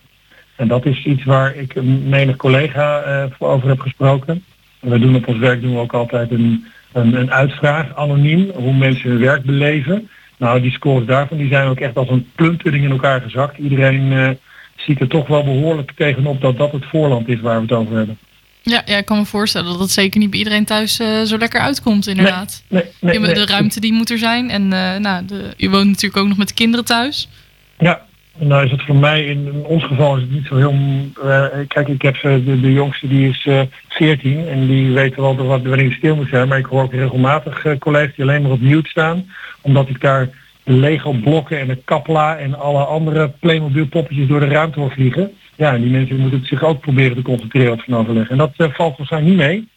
[0.55, 4.43] En dat is iets waar ik een menig collega uh, over heb gesproken.
[4.79, 8.49] En we doen op ons werk doen we ook altijd een, een, een uitvraag, anoniem,
[8.53, 10.09] hoe mensen hun werk beleven.
[10.37, 13.57] Nou, die scores daarvan die zijn ook echt als een plumpudding in elkaar gezakt.
[13.57, 14.37] Iedereen
[14.75, 17.95] ziet er toch wel behoorlijk tegenop dat dat het voorland is waar we het over
[17.95, 18.17] hebben.
[18.65, 21.37] Ja, ja, ik kan me voorstellen dat het zeker niet bij iedereen thuis uh, zo
[21.37, 22.63] lekker uitkomt, inderdaad.
[22.67, 24.49] Nee, nee, nee, de ruimte die moet er zijn.
[24.49, 27.29] En uh, nou, de, u woont natuurlijk ook nog met de kinderen thuis.
[27.77, 28.01] Ja,
[28.37, 30.75] nou is het voor mij, in, in ons geval is het niet zo heel...
[31.23, 33.47] Uh, kijk, ik heb de, de jongste die is
[33.89, 36.47] 14 en die weet wel wat, wanneer hij stil moet zijn.
[36.47, 39.25] Maar ik hoor ook regelmatig collega's die alleen maar op mute staan.
[39.61, 40.29] Omdat ik daar
[40.63, 44.91] de Lego blokken en de Kapla en alle andere Playmobil poppetjes door de ruimte hoor
[44.91, 45.31] vliegen.
[45.55, 48.29] Ja, en die mensen moeten zich ook proberen te concentreren op van overleg.
[48.29, 49.67] En dat uh, valt waarschijnlijk niet mee.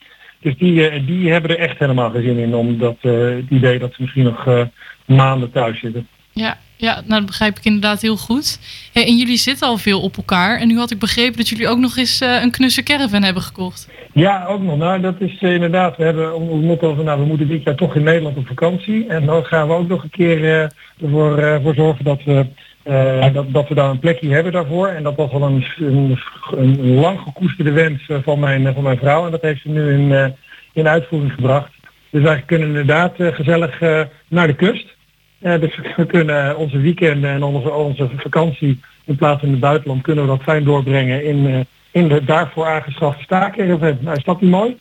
[0.40, 3.50] Dus die, uh, die hebben er echt helemaal geen zin in om dat, uh, het
[3.50, 4.68] idee dat ze misschien nog
[5.04, 6.08] maanden thuis zitten.
[6.32, 8.58] Ja, ja, nou dat begrijp ik inderdaad heel goed.
[8.92, 10.58] Hey, en jullie zitten al veel op elkaar.
[10.58, 13.88] En nu had ik begrepen dat jullie ook nog eens een knusse caravan hebben gekocht.
[14.12, 14.76] Ja, ook nog.
[14.76, 15.96] Nou, dat is inderdaad.
[15.96, 19.06] We hebben ons motto van nou, we moeten dit jaar toch in Nederland op vakantie.
[19.06, 20.70] En dan gaan we ook nog een keer
[21.02, 22.46] ervoor, ervoor zorgen dat we
[22.88, 24.88] uh, dat, dat we daar een plekje hebben daarvoor.
[24.88, 26.18] En dat was al een, een,
[26.50, 29.24] een lang gekoesterde wens van mijn, van mijn vrouw.
[29.24, 30.26] En dat heeft ze nu in, uh,
[30.72, 31.70] in uitvoering gebracht.
[32.10, 33.80] Dus wij kunnen inderdaad uh, gezellig
[34.28, 34.96] naar de kust.
[35.38, 40.02] dus we kunnen onze weekenden en onze, onze vakantie in plaats van in het buitenland
[40.02, 43.98] kunnen we dat fijn doorbrengen in, in de daarvoor aangeschafte staakerven.
[44.00, 44.76] Nou, is dat niet mooi?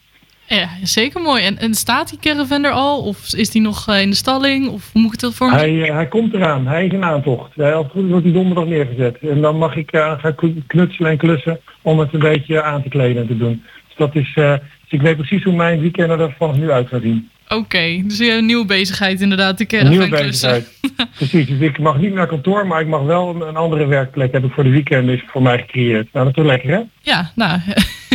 [0.47, 1.43] Ja, zeker mooi.
[1.43, 3.01] En, en staat die caravan er al?
[3.01, 4.67] Of is die nog in de stalling?
[4.67, 5.55] Of hoe moet ik het voor me?
[5.55, 6.67] Hij, hij komt eraan.
[6.67, 7.61] Hij is in aantocht.
[7.61, 9.17] Als het goed is wordt hij donderdag neergezet.
[9.21, 10.35] En dan mag ik uh, gaan
[10.67, 13.63] knutselen en klussen om het een beetje aan te kleden en te doen.
[13.87, 16.87] Dus dat is, uh, dus ik weet precies hoe mijn weekend er vanaf nu uit
[16.87, 17.29] gaat zien.
[17.45, 20.79] Oké, okay, dus je hebt een nieuwe bezigheid inderdaad, de caravan Nieuwe bezigheid.
[21.17, 24.31] Precies, dus ik mag niet naar kantoor, maar ik mag wel een, een andere werkplek
[24.31, 26.13] hebben voor de weekend is voor mij gecreëerd.
[26.13, 26.81] Nou, dat is lekker hè?
[27.01, 27.59] Ja, nou,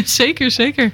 [0.23, 0.93] zeker, zeker.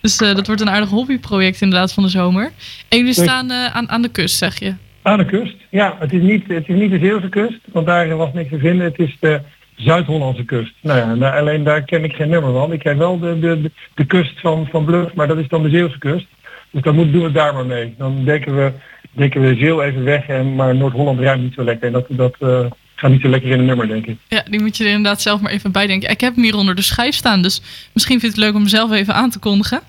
[0.00, 2.52] Dus uh, dat wordt een aardig hobbyproject inderdaad van de zomer.
[2.88, 4.74] En jullie staan uh, aan, aan de kust, zeg je?
[5.02, 5.96] Aan de kust, ja.
[5.98, 8.86] Het is niet, het is niet de Zeeuwse kust, want daar was niks te vinden.
[8.86, 9.40] Het is de
[9.76, 10.74] Zuid-Hollandse kust.
[10.80, 12.72] Nou ja, nou, alleen daar ken ik geen nummer van.
[12.72, 15.62] Ik ken wel de, de, de, de kust van, van Bluff, maar dat is dan
[15.62, 16.26] de Zeeuwse kust.
[16.70, 17.94] Dus dan moet, doen we daar maar mee.
[17.98, 18.72] Dan denken we,
[19.12, 21.86] denken we Zeeuw even weg, en, maar Noord-Holland ruimt niet zo lekker.
[21.86, 22.66] En dat, dat uh,
[22.98, 24.16] gaat niet zo lekker in een nummer, denk ik.
[24.28, 26.10] Ja, die moet je er inderdaad zelf maar even bij denken.
[26.10, 28.62] Ik heb hem hier onder de schijf staan, dus misschien vind je het leuk om
[28.62, 29.80] mezelf even aan te kondigen.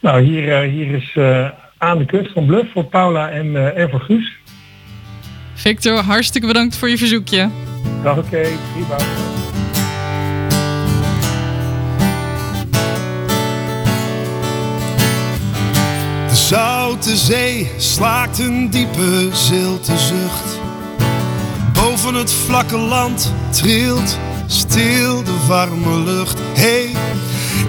[0.00, 3.76] Nou, hier, uh, hier is uh, aan de kust van Bluff voor Paula en, uh,
[3.76, 4.32] en voor Guus.
[5.54, 7.50] Victor, hartstikke bedankt voor je verzoekje.
[8.02, 8.26] Dag, oké.
[8.26, 8.96] Okay, prima.
[16.28, 20.67] De zoute zee slaakt een diepe zilte zucht.
[21.82, 26.38] Boven het vlakke land trilt stil de warme lucht.
[26.54, 26.90] Hey,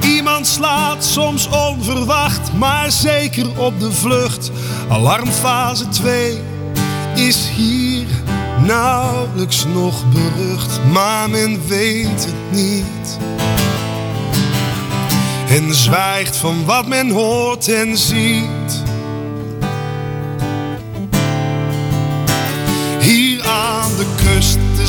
[0.02, 4.52] Iemand slaat soms onverwacht, maar zeker op de vlucht.
[4.90, 6.38] Alarmfase 2
[7.16, 8.08] is hier
[8.66, 13.18] nauwelijks nog berucht, maar men weet het niet.
[15.50, 18.89] En zwijgt van wat men hoort en ziet.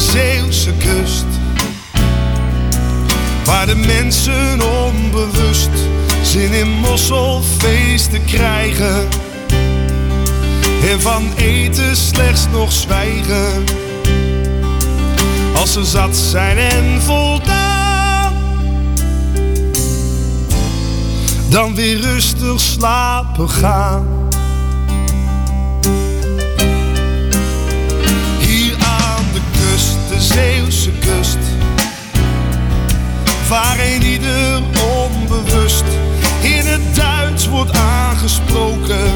[0.01, 1.27] Zeeuwse kust
[3.45, 5.71] Waar de mensen onbewust
[6.23, 9.09] zin in mosselfeesten krijgen.
[10.91, 13.65] En van eten slechts nog zwijgen.
[15.55, 18.35] Als ze zat zijn en voldaan.
[21.49, 24.20] Dan weer rustig slapen gaan.
[30.11, 31.39] De Zeeuwse kust
[33.49, 34.63] waar een ieder
[34.97, 35.85] onbewust
[36.41, 39.13] in het Duits wordt aangesproken.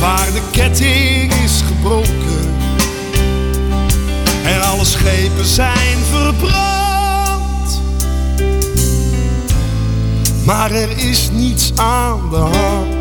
[0.00, 2.54] Waar de ketting is gebroken
[4.44, 7.80] en alle schepen zijn verbrand.
[10.44, 12.99] Maar er is niets aan de hand.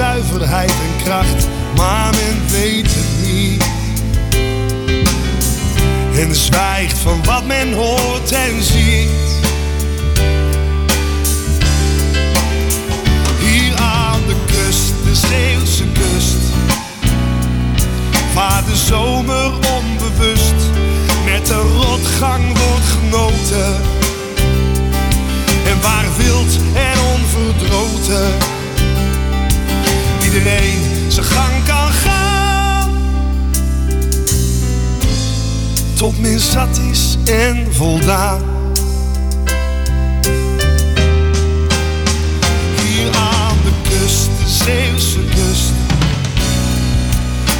[0.00, 1.46] Zuiverheid en kracht,
[1.76, 3.64] maar men weet het niet.
[6.18, 9.10] En zwijgt van wat men hoort en ziet.
[13.40, 16.42] Hier aan de kust, de Zeeuwse kust,
[18.34, 20.60] waar de zomer onbewust
[21.24, 23.74] met de rotgang wordt genoten.
[25.66, 28.58] En waar wild en onverdroten
[30.40, 32.90] iedereen zijn gang kan gaan.
[35.94, 38.40] Tot men zat is en voldaan.
[42.82, 45.72] Hier aan de kust, de Zeeuwse kust.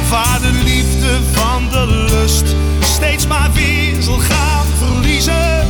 [0.09, 5.60] Waar de liefde van de lust steeds maar weer zal gaan verliezen.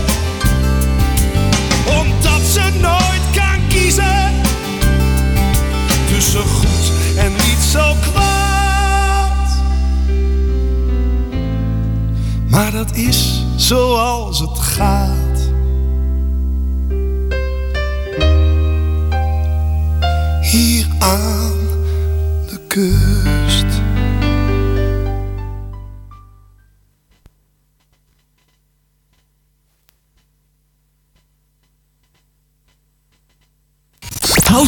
[7.72, 9.50] Zo kwaad.
[12.50, 15.50] Maar dat is zoals het gaat.
[20.42, 21.58] Hier aan
[22.48, 23.81] de kust.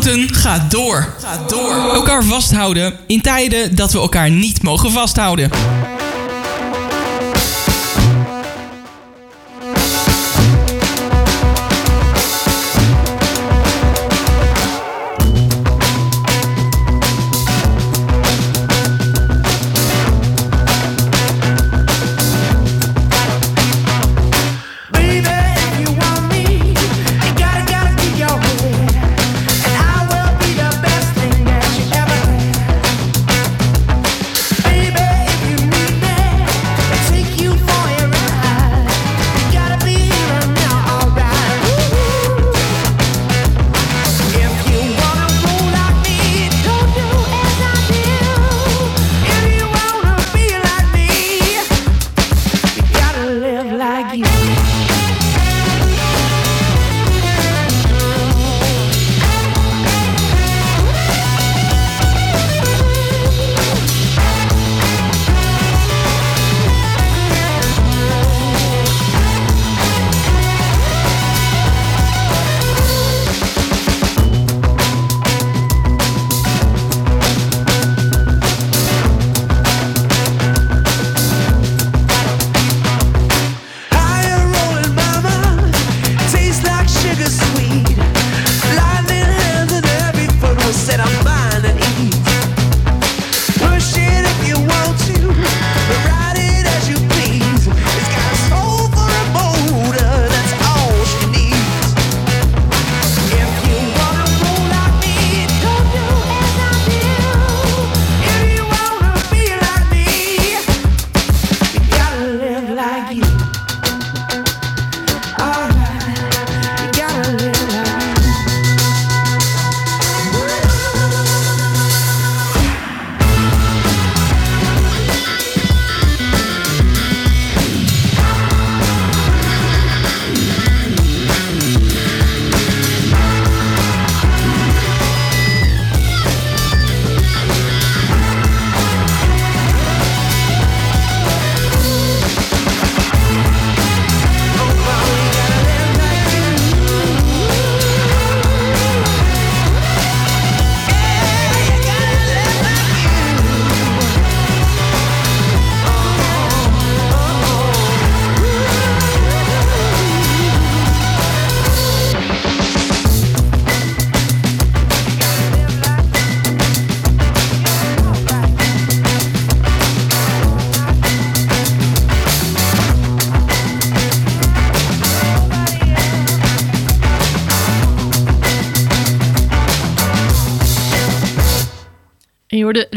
[0.03, 1.13] Houten gaat door.
[1.19, 1.73] Gaat door.
[1.93, 5.49] Elkaar vasthouden in tijden dat we elkaar niet mogen vasthouden.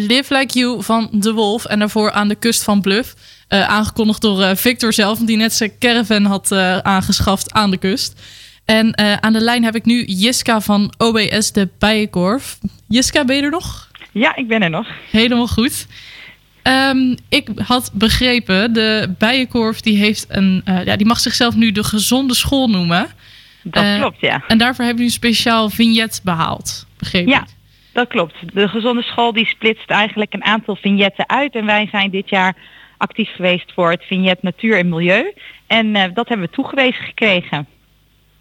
[0.06, 1.64] Live Like You van The Wolf.
[1.64, 3.14] En daarvoor aan de kust van Bluff.
[3.48, 7.76] Eh, aangekondigd door eh, Victor zelf, die net zijn caravan had eh, aangeschaft aan de
[7.76, 8.20] kust.
[8.64, 12.58] En aan de lijn heb ik nu Jiska van OBS de Bijenkorf.
[12.88, 13.90] Jiska, ben je er nog?
[14.12, 14.88] Ja, ik ben er nog.
[15.10, 15.86] Helemaal goed.
[16.62, 21.84] Ehm, ik had begrepen, de Bijenkorf die, heeft een, ja, die mag zichzelf nu de
[21.84, 23.06] gezonde school noemen.
[23.62, 24.44] Dat klopt, ja.
[24.48, 27.48] En daarvoor hebben jullie een speciaal vignet behaald, begreep Ja, ik.
[27.96, 28.34] Dat klopt.
[28.54, 31.54] De gezonde school die splitst eigenlijk een aantal vignetten uit.
[31.54, 32.56] En wij zijn dit jaar
[32.96, 35.32] actief geweest voor het vignet natuur en milieu.
[35.66, 37.66] En eh, dat hebben we toegewezen gekregen.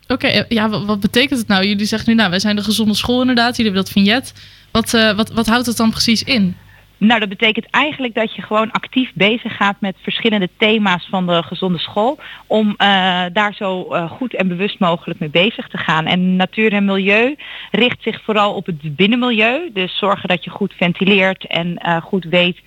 [0.07, 1.65] Oké, eh, ja, wat, betekent het nou?
[1.65, 3.57] Jullie zeggen nu, nou, wij zijn de gezonde school inderdaad.
[3.57, 4.33] Jullie hebben dat vignet.
[4.71, 6.57] Wat, eh, wat, wat houdt het dan precies in?
[6.97, 11.43] Nou, dat betekent eigenlijk dat je gewoon actief bezig gaat met verschillende thema's van de
[11.43, 12.19] gezonde school.
[12.47, 16.05] Om eh, daar zo eh, goed en bewust mogelijk mee bezig te gaan.
[16.05, 17.35] En natuur en milieu
[17.71, 19.69] richt zich vooral op het binnenmilieu.
[19.73, 22.59] Dus zorgen dat je goed ventileert en eh, goed weet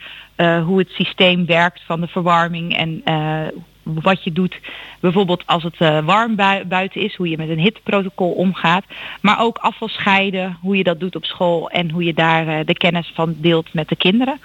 [0.65, 3.03] hoe het systeem werkt van de verwarming en
[3.95, 4.61] wat je doet,
[5.01, 8.85] bijvoorbeeld als het eh, warm bui- buiten is, hoe je met een hitteprotocol omgaat.
[9.21, 12.67] Maar ook afval scheiden, hoe je dat doet op school en hoe je daar eh,
[12.67, 14.41] de kennis van deelt met de kinderen.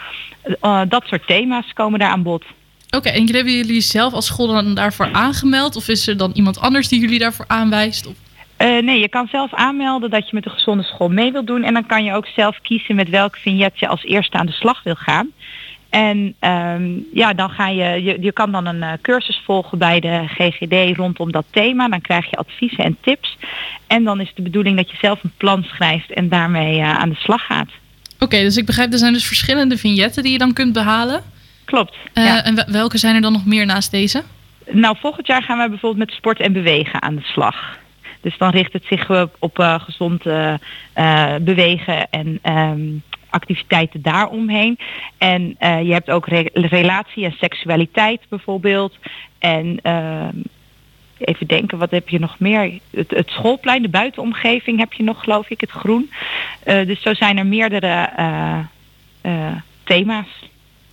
[0.61, 2.43] Eh, dat soort thema's komen daar aan bod.
[2.89, 5.75] Oké, en hebben jullie zelf als school dan daarvoor aangemeld?
[5.75, 8.07] Of is er dan iemand anders die jullie daarvoor aanwijst?
[8.07, 8.13] Of...
[8.57, 11.63] Nee, je kan zelf aanmelden dat je met de gezonde school mee wilt doen.
[11.63, 14.51] En dan kan je ook zelf kiezen met welk vignet je als eerste aan de
[14.51, 15.31] slag wil gaan.
[15.93, 19.99] En ehm, ja, dan ga je, je, je kan dan een eh, cursus volgen bij
[19.99, 21.89] de GGD rondom dat thema.
[21.89, 23.37] Dan krijg je adviezen en tips.
[23.87, 27.09] En dan is de bedoeling dat je zelf een plan schrijft en daarmee eh, aan
[27.09, 27.69] de slag gaat.
[28.19, 31.23] Oké, dus ik begrijp, er zijn dus verschillende vignetten die je dan kunt behalen.
[31.65, 31.95] Klopt.
[32.13, 32.43] Eh, ja.
[32.43, 34.23] En wel- welke zijn er dan nog meer naast deze?
[34.71, 37.77] Nou, volgend jaar gaan wij bijvoorbeeld met sport en bewegen aan de slag.
[38.21, 40.23] Dus dan richt het zich op, op gezond
[41.41, 42.81] bewegen en ehm,
[43.33, 44.77] activiteiten daaromheen.
[45.17, 48.95] En eh, je hebt ook re- relatie en seksualiteit bijvoorbeeld.
[49.39, 50.35] En ehm,
[51.17, 52.79] even denken, wat heb je nog meer?
[52.89, 56.11] Het, het schoolplein, de buitenomgeving heb je nog, geloof ik, het groen.
[56.63, 58.09] Eh, dus zo zijn er meerdere
[59.21, 60.27] eh, thema's.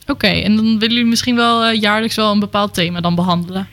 [0.06, 3.68] Oké, en dan willen jullie misschien wel jaarlijks wel een bepaald thema dan behandelen.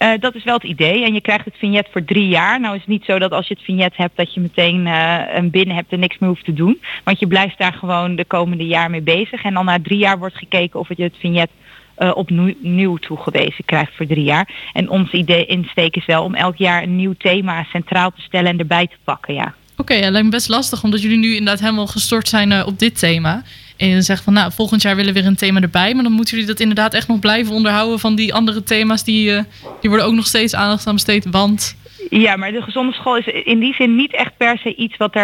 [0.00, 1.04] Eh, dat is wel het idee.
[1.04, 2.60] En je krijgt het vignet voor drie jaar.
[2.60, 5.18] Nou is het niet zo dat als je het vignet hebt dat je meteen eh,
[5.34, 6.80] een binnen hebt en niks meer hoeft te doen.
[7.04, 9.42] Want je blijft daar gewoon de komende jaar mee bezig.
[9.42, 11.50] En dan na drie jaar wordt gekeken of je het vignet
[11.94, 14.70] eh, opnieuw toegewezen krijgt voor drie jaar.
[14.72, 18.50] En ons idee insteek is wel om elk jaar een nieuw thema centraal te stellen
[18.50, 19.34] en erbij te pakken.
[19.34, 19.54] Ja.
[19.76, 22.98] Oké, ja, lijkt me best lastig omdat jullie nu inderdaad helemaal gestort zijn op dit
[22.98, 23.42] thema.
[23.80, 25.94] En zegt van nou, volgend jaar willen we weer een thema erbij.
[25.94, 29.04] Maar dan moeten jullie dat inderdaad echt nog blijven onderhouden van die andere thema's.
[29.04, 29.42] Die, eh,
[29.80, 31.26] die worden ook nog steeds aandacht aan besteed.
[31.30, 31.76] Want
[32.10, 35.14] Ja, maar de gezonde school is in die zin niet echt per se iets wat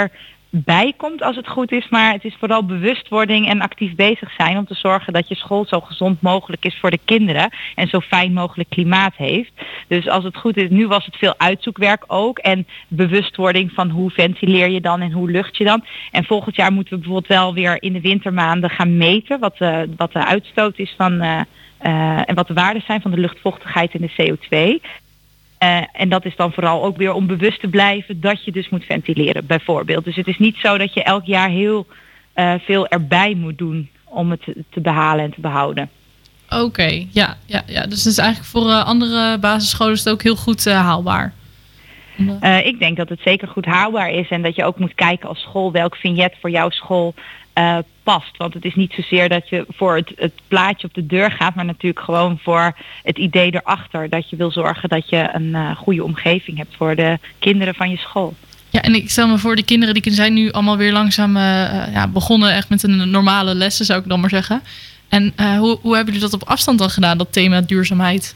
[0.57, 1.89] erbij komt als het goed is.
[1.89, 5.65] Maar het is vooral bewustwording en actief bezig zijn om te zorgen dat je school
[5.67, 7.51] zo gezond mogelijk is voor de kinderen.
[7.75, 9.53] En zo fijn mogelijk klimaat heeft.
[9.89, 12.39] Dus als het goed is, nu was het veel uitzoekwerk ook.
[12.39, 15.85] En bewustwording van hoe ventileer je dan en hoe lucht je dan.
[16.11, 19.89] En volgend jaar moeten we bijvoorbeeld wel weer in de wintermaanden gaan meten wat, de
[19.97, 21.21] wat de uitstoot is van...
[21.21, 21.41] eh,
[21.79, 24.87] eh, en wat de waarden zijn van de luchtvochtigheid en de CO2.
[25.59, 28.69] Eh, en dat is dan vooral ook weer om bewust te blijven dat je dus
[28.69, 30.05] moet ventileren, bijvoorbeeld.
[30.05, 31.87] Dus het is niet zo dat je elk jaar heel
[32.33, 35.91] eh, veel erbij moet doen om het te- behalen en te behouden.
[36.51, 37.87] oké, ja, ja, ja.
[37.87, 41.33] Dus het is eigenlijk voor eh, andere basisscholen is het ook heel goed haalbaar.
[42.65, 45.41] Ik denk dat het zeker goed haalbaar is en dat je ook moet kijken als
[45.41, 47.15] school welk vignet voor jouw school
[47.57, 48.37] eh, past.
[48.37, 51.55] Want het is niet zozeer dat je voor het, het plaatje op de deur gaat,
[51.55, 54.09] maar natuurlijk gewoon voor het idee erachter.
[54.09, 57.91] Dat je wil zorgen dat je een eh, goede omgeving hebt voor de kinderen van
[57.91, 58.35] je school.
[58.71, 61.43] Ja, en ik stel me voor, de kinderen die zijn nu allemaal weer langzaam eh,
[61.93, 64.63] ja, begonnen echt met een normale lessen, zou ik dan maar zeggen.
[65.09, 68.35] En hoe, hoe hebben jullie dat op afstand dan gedaan, dat thema duurzaamheid?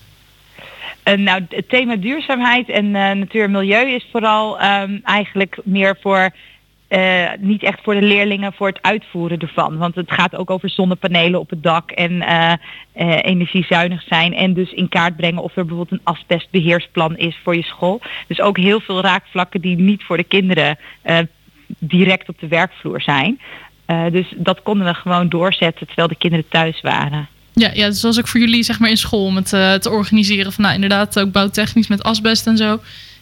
[1.05, 6.31] Nou, het thema duurzaamheid en eh, natuur en milieu is vooral ehm, eigenlijk meer voor,
[6.91, 9.77] eh, niet echt voor de leerlingen, voor het uitvoeren ervan.
[9.77, 12.53] Want het gaat ook over zonnepanelen op het dak en eh,
[12.93, 14.35] eh, energiezuinig zijn.
[14.35, 18.01] En dus in kaart brengen of er bijvoorbeeld een asbestbeheersplan is voor je school.
[18.27, 20.79] Dus ook heel veel raakvlakken die niet voor de kinderen
[21.79, 23.41] direct op de werkvloer zijn.
[24.11, 27.29] Dus dat konden we gewoon doorzetten terwijl de kinderen thuis waren.
[27.53, 29.49] Ja, ja, dus was ook voor jullie zeg maar in school om het
[29.83, 32.81] te organiseren van nou inderdaad ook bouwtechnisch met asbest en zo.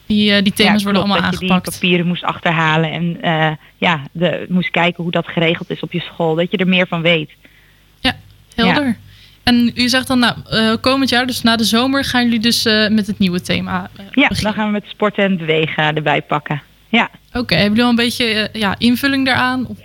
[0.09, 1.64] Die, eh, die thema's Ja, worden allemaal dat je aangepakt.
[1.64, 5.92] die papieren moest achterhalen en eh, ja, de, moest kijken hoe dat geregeld is op
[5.92, 6.34] je school.
[6.34, 7.30] Dat je er meer van weet.
[8.54, 8.96] Helder.
[9.42, 12.64] En u zegt dan nou eh, komend jaar, dus na de zomer, gaan jullie dus
[12.90, 13.90] met het nieuwe thema.
[14.12, 16.62] Ja, dan gaan we met sporten en bewegen erbij pakken.
[16.88, 17.11] Ja.
[17.32, 19.66] Oké, hebben jullie al een beetje ja, invulling daaraan?
[19.66, 19.78] Of-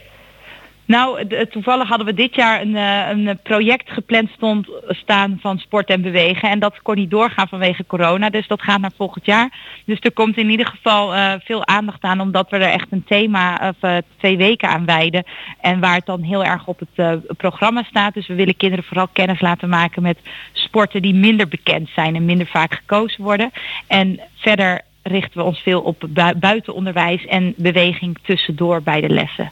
[0.85, 5.89] Nou, toevallig hadden we dit jaar een, eh, een project gepland stond staan van sport
[5.89, 6.49] en bewegen.
[6.49, 8.29] En dat kon niet doorgaan vanwege corona.
[8.29, 9.53] Dus dat gaat naar volgend jaar.
[9.85, 12.21] Dus er komt in ieder geval eh, veel aandacht aan.
[12.21, 15.23] Omdat we er echt een thema of eh, twee weken aan wijden.
[15.61, 18.13] En waar het dan heel erg op het eh, programma staat.
[18.13, 20.17] Dus we willen kinderen vooral kennis laten maken met
[20.53, 23.51] sporten die minder bekend zijn en minder vaak gekozen worden.
[23.87, 29.51] En verder richten we ons veel op bui- buitenonderwijs en beweging tussendoor bij de lessen.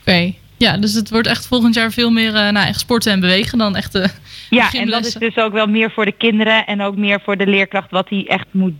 [0.00, 0.34] Oké.
[0.58, 3.58] Ja, dus het wordt echt volgend jaar veel meer eh, nou, echt sporten en bewegen
[3.58, 4.08] dan echt de
[4.50, 7.36] Ja, en dat is dus ook wel meer voor de kinderen en ook meer voor
[7.36, 8.74] de leerkracht wat hij echt moet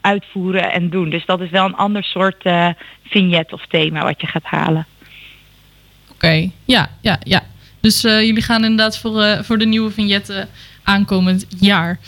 [0.00, 1.10] uitvoeren en doen.
[1.10, 2.68] Dus dat is wel een ander soort eh,
[3.04, 4.86] vignet of thema wat je gaat halen.
[6.12, 7.42] Oké, ja, ja, ja.
[7.80, 10.48] Dus eh, jullie gaan inderdaad voor, voor de nieuwe vignetten
[10.82, 11.98] aankomend jaar.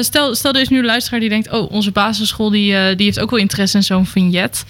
[0.00, 1.52] Stel, stel er is nu een luisteraar die denkt...
[1.52, 4.64] oh, onze basisschool die, die heeft ook wel interesse in zo'n vignet.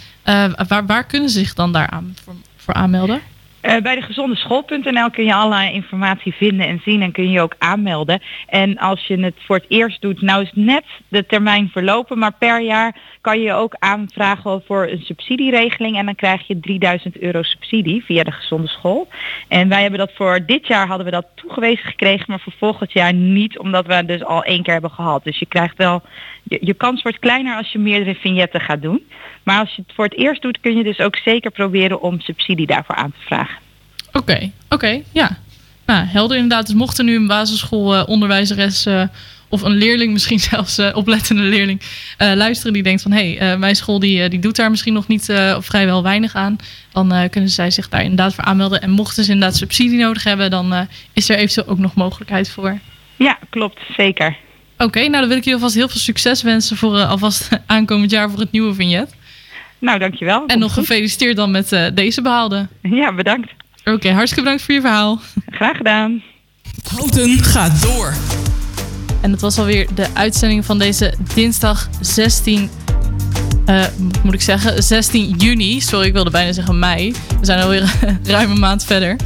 [0.69, 3.21] Waar, waar kunnen ze zich dan daar aan, voor, voor aanmelden?
[3.61, 7.55] Eh, bij de gezondeschool.nl kun je alle informatie vinden en zien en kun je ook
[7.59, 8.23] aanmelden.
[8.47, 12.33] En als je het voor het eerst doet, nou is net de termijn verlopen, maar
[12.39, 17.43] per jaar kan je ook aanvragen voor een subsidieregeling en dan krijg je 3000 euro
[17.43, 19.09] subsidie via de gezonde school.
[19.49, 22.93] En wij hebben dat voor dit jaar hadden we dat toegewezen gekregen, maar voor volgend
[22.93, 25.25] jaar niet, omdat we dus al één keer hebben gehad.
[25.25, 26.03] Dus je krijgt wel,
[26.43, 29.03] je, je kans wordt kleiner als je meerdere vignetten gaat doen.
[29.43, 32.21] Maar als je het voor het eerst doet, kun je dus ook zeker proberen om
[32.21, 33.59] subsidie daarvoor aan te vragen.
[34.13, 35.39] Oké, oké, ja.
[35.87, 36.67] Nou, helder inderdaad.
[36.67, 39.03] Dus mocht er nu een basisschoolonderwijzeres eh
[39.51, 41.81] of een leerling, misschien zelfs eh, oplettende leerling,
[42.17, 44.71] eh, luisteren die denkt van hé, hey, eh, mijn school die, eh, die doet daar
[44.71, 46.57] misschien nog niet eh, of vrijwel weinig aan,
[46.93, 48.83] dan eh, kunnen zij zich daar inderdaad voor aanmelden.
[48.83, 50.81] En mochten ze inderdaad subsidie nodig hebben, dan eh,
[51.13, 52.79] is er eventueel ook nog mogelijkheid voor.
[53.17, 54.37] Ja, klopt, zeker.
[54.79, 58.11] Oké, nou dan wil ik je alvast heel veel succes wensen voor eh, alvast aankomend
[58.11, 59.15] jaar voor het nieuwe vignet.
[59.81, 60.47] Nou, dankjewel.
[60.47, 62.69] En nog gefeliciteerd dan met eh, deze behaalde.
[62.83, 63.51] Ja, bedankt.
[63.85, 65.21] Oké, hartstikke bedankt voor je verhaal.
[65.51, 66.23] Graag gedaan.
[66.97, 68.15] Houten gaat door.
[69.21, 72.71] En dat was alweer de uitzending van deze dinsdag 16.
[73.67, 73.85] eh,
[74.23, 75.81] moet ik zeggen, 16 juni.
[75.81, 77.13] Sorry, ik wilde bijna zeggen mei.
[77.13, 79.17] We zijn alweer ruim een maand verder.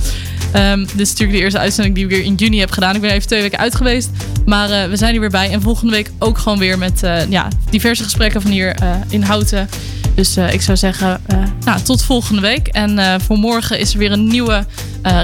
[0.53, 2.95] Ehm, dit is natuurlijk de eerste uitzending die ik weer in juni heb gedaan.
[2.95, 4.11] Ik ben even twee weken uit geweest.
[4.47, 5.51] Maar eh, we zijn er weer bij.
[5.51, 9.22] En volgende week ook gewoon weer met eh, ja, diverse gesprekken van hier eh, in
[9.22, 9.68] Houten.
[10.14, 11.20] Dus ik zou zeggen,
[11.64, 12.68] nou, tot volgende week.
[12.68, 14.66] En voor morgen is er weer een nieuwe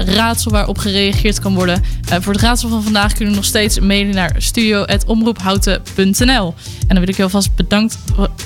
[0.05, 1.83] raadsel waarop gereageerd kan worden.
[2.19, 6.53] Voor het raadsel van vandaag kunnen we nog steeds mailen naar studio.omroephouten.nl.
[6.79, 7.97] En dan wil ik je alvast bedankt,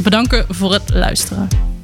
[0.04, 1.75] bedanken voor het luisteren.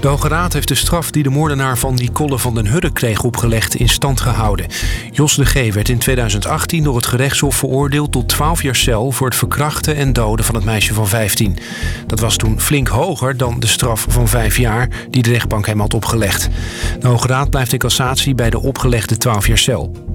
[0.00, 3.22] De Hoge Raad heeft de straf die de moordenaar van Nicole van den Hurre kreeg
[3.22, 4.66] opgelegd in stand gehouden.
[5.12, 5.74] Jos de G.
[5.74, 10.12] werd in 2018 door het gerechtshof veroordeeld tot 12 jaar cel voor het verkrachten en
[10.12, 11.58] doden van het meisje van 15.
[12.06, 15.80] Dat was toen flink hoger dan de straf van 5 jaar die de rechtbank hem
[15.80, 16.48] had opgelegd.
[17.00, 20.07] De Hoge Raad blijft in cassatie bij de opgelegde 12 jaar cel.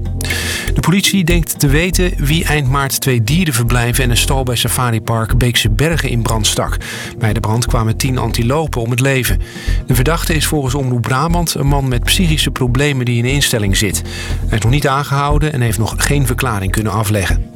[0.84, 5.70] Politie denkt te weten wie eind maart twee dierenverblijven en een stal bij Safaripark Beekse
[5.70, 6.78] Bergen in brand stak.
[7.18, 9.40] Bij de brand kwamen tien antilopen om het leven.
[9.88, 13.78] De verdachte is volgens Omroep Brabant een man met psychische problemen die in een instelling
[13.78, 14.02] zit.
[14.48, 17.53] Hij is nog niet aangehouden en heeft nog geen verklaring kunnen afleggen.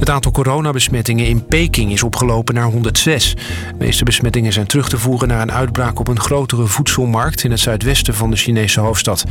[0.00, 3.34] Het aantal coronabesmettingen in Peking is opgelopen naar 106.
[3.34, 7.50] De meeste besmettingen zijn terug te voeren naar een uitbraak op een grotere voedselmarkt in
[7.50, 9.24] het zuidwesten van de Chinese hoofdstad.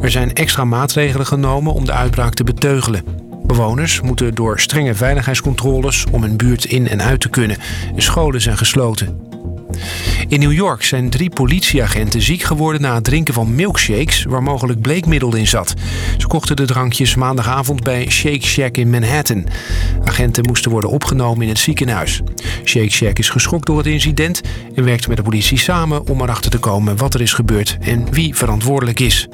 [0.00, 3.04] Er zijn extra maatregelen genomen om de uitbraak te beteugelen.
[3.42, 7.56] Bewoners moeten door strenge veiligheidscontroles om hun buurt in en uit te kunnen.
[7.96, 9.29] Scholen zijn gesloten.
[10.28, 14.80] In New York zijn drie politieagenten ziek geworden na het drinken van milkshakes waar mogelijk
[14.80, 15.74] bleekmiddel in zat.
[16.18, 19.46] Ze kochten de drankjes maandagavond bij Shake Shack in Manhattan.
[20.04, 22.20] Agenten moesten worden opgenomen in het ziekenhuis.
[22.64, 24.40] Shake Shack is geschokt door het incident
[24.74, 28.12] en werkt met de politie samen om erachter te komen wat er is gebeurd en
[28.12, 29.28] wie verantwoordelijk is.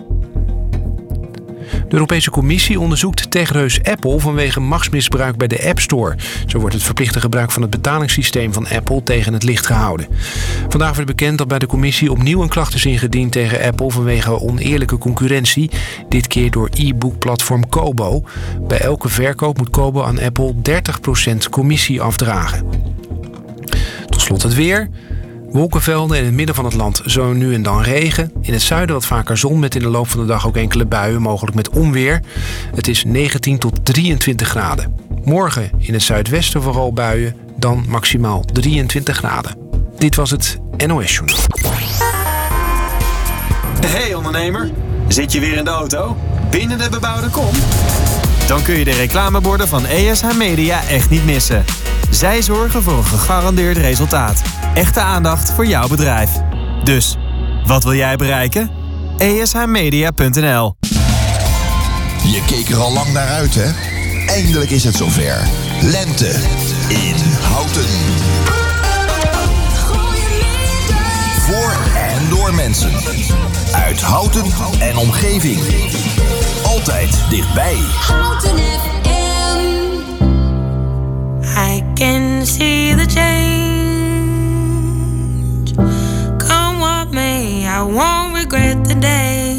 [1.88, 6.16] De Europese Commissie onderzoekt techreus Apple vanwege machtsmisbruik bij de App Store.
[6.46, 10.06] Zo wordt het verplichte gebruik van het betalingssysteem van Apple tegen het licht gehouden.
[10.68, 14.40] Vandaag werd bekend dat bij de commissie opnieuw een klacht is ingediend tegen Apple vanwege
[14.40, 15.70] oneerlijke concurrentie.
[16.08, 18.22] Dit keer door e-book-platform Kobo.
[18.60, 20.54] Bij elke verkoop moet Kobo aan Apple
[21.34, 22.66] 30% commissie afdragen.
[24.06, 24.88] Tot slot het weer.
[25.56, 28.32] Wolkenvelden in het midden van het land zo nu en dan regen.
[28.40, 30.84] In het zuiden wat vaker zon met in de loop van de dag ook enkele
[30.84, 32.20] buien, mogelijk met onweer.
[32.74, 34.96] Het is 19 tot 23 graden.
[35.24, 39.56] Morgen in het zuidwesten vooral buien, dan maximaal 23 graden.
[39.98, 41.38] Dit was het NOS Journal.
[43.86, 44.70] Hey ondernemer,
[45.08, 46.16] zit je weer in de auto?
[46.50, 47.54] Binnen de bebouwde kom?
[48.48, 51.64] Dan kun je de reclameborden van ESH Media echt niet missen.
[52.10, 54.42] Zij zorgen voor een gegarandeerd resultaat.
[54.74, 56.30] Echte aandacht voor jouw bedrijf.
[56.84, 57.16] Dus,
[57.64, 58.70] wat wil jij bereiken?
[59.18, 60.76] ESHmedia.nl
[62.22, 63.70] Je keek er al lang naar uit, hè?
[64.26, 65.48] Eindelijk is het zover.
[65.82, 66.30] Lente
[66.88, 67.16] in
[67.52, 67.86] Houten.
[71.46, 72.92] Voor en door mensen.
[73.72, 74.44] Uit Houten
[74.78, 75.60] en omgeving.
[76.64, 77.76] Altijd dichtbij.
[78.00, 79.05] Houten FM.
[81.58, 83.74] I can see the change.
[86.38, 89.56] Come what may, I won't regret the day.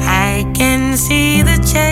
[0.00, 1.84] I can see the change.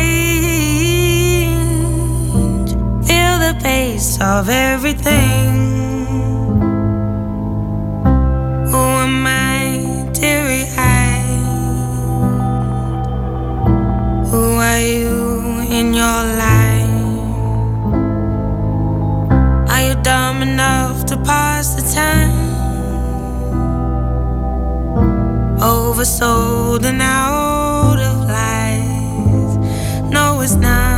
[3.06, 5.52] Feel the pace of everything.
[8.70, 11.30] Who am I, teary eyed?
[14.30, 16.51] Who are you in your life?
[21.24, 22.32] Pass the time?
[25.58, 30.10] Oversold and out of life.
[30.10, 30.91] No, it's not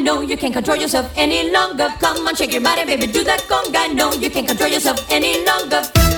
[0.00, 1.88] No, you can't control yourself any longer.
[2.00, 3.94] Come on, shake your body, baby, do that conga.
[3.94, 6.11] No, you can't control yourself any longer.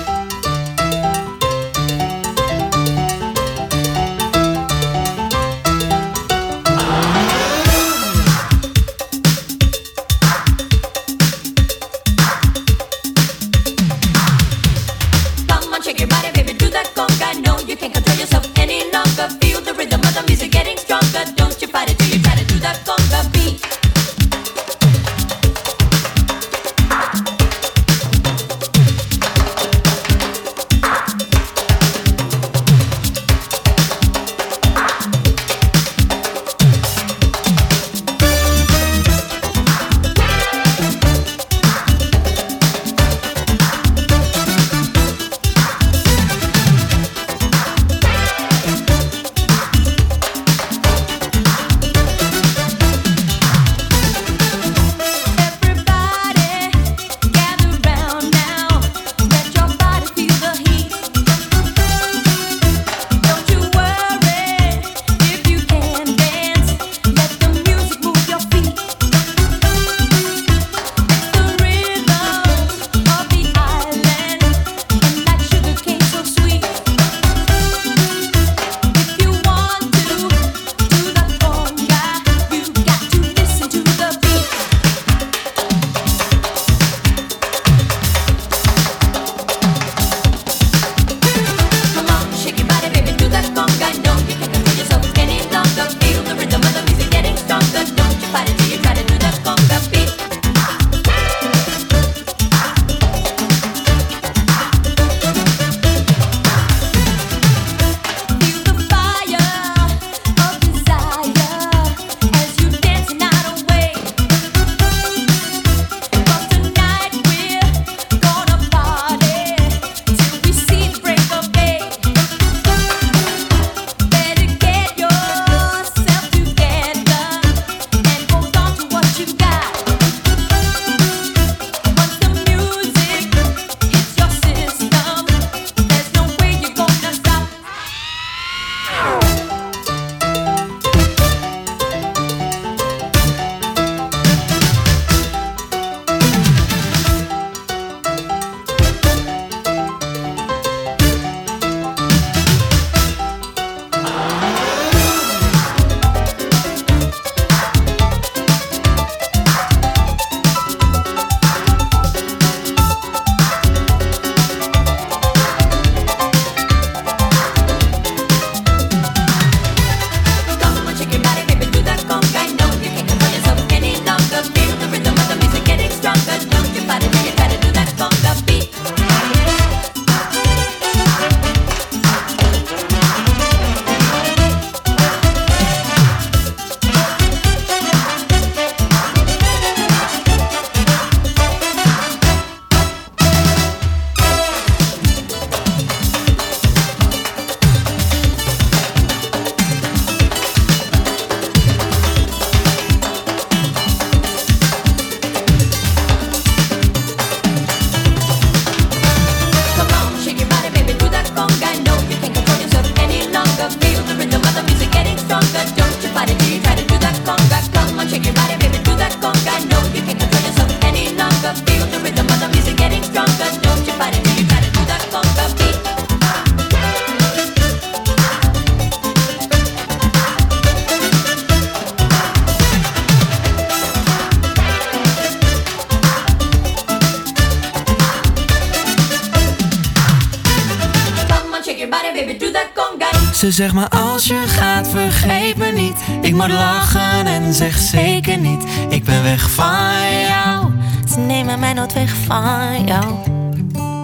[243.55, 243.61] Conga.
[243.61, 248.37] Ze zegt maar als je gaat vergeet me niet Ik moet lachen en zeg zeker
[248.37, 250.71] niet Ik ben weg van jou
[251.09, 253.13] Ze nemen mij nooit weg van jou.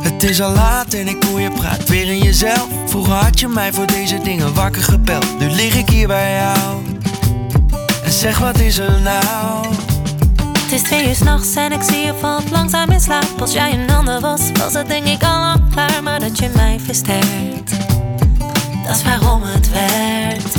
[0.03, 3.48] Het is al laat en ik hoor je praat weer in jezelf Vroeger had je
[3.48, 6.78] mij voor deze dingen wakker gebeld Nu lig ik hier bij jou
[8.03, 9.65] En zeg wat is er nou
[10.72, 13.26] Het is twee uur s'nachts en ik zie je valt langzaam in slaap.
[13.40, 16.03] Als jij een ander was, was het denk ik al lang klaar.
[16.03, 17.51] Maar dat je mij versterkt,
[18.91, 20.55] dat is waarom het werkt.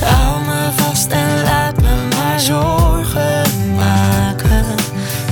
[0.00, 4.64] Hou me vast en laat me maar zorgen maken.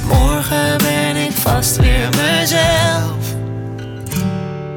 [0.06, 3.20] Morgen ben ik vast weer mezelf.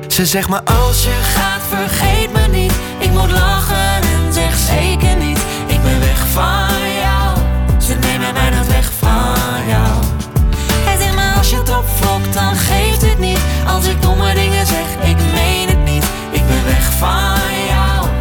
[0.07, 5.15] Ze zegt maar als je gaat vergeet me niet Ik moet lachen en zeg zeker
[5.15, 5.24] niet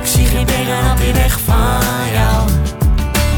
[0.02, 2.50] Ik zie geen dingen op die weg van jou.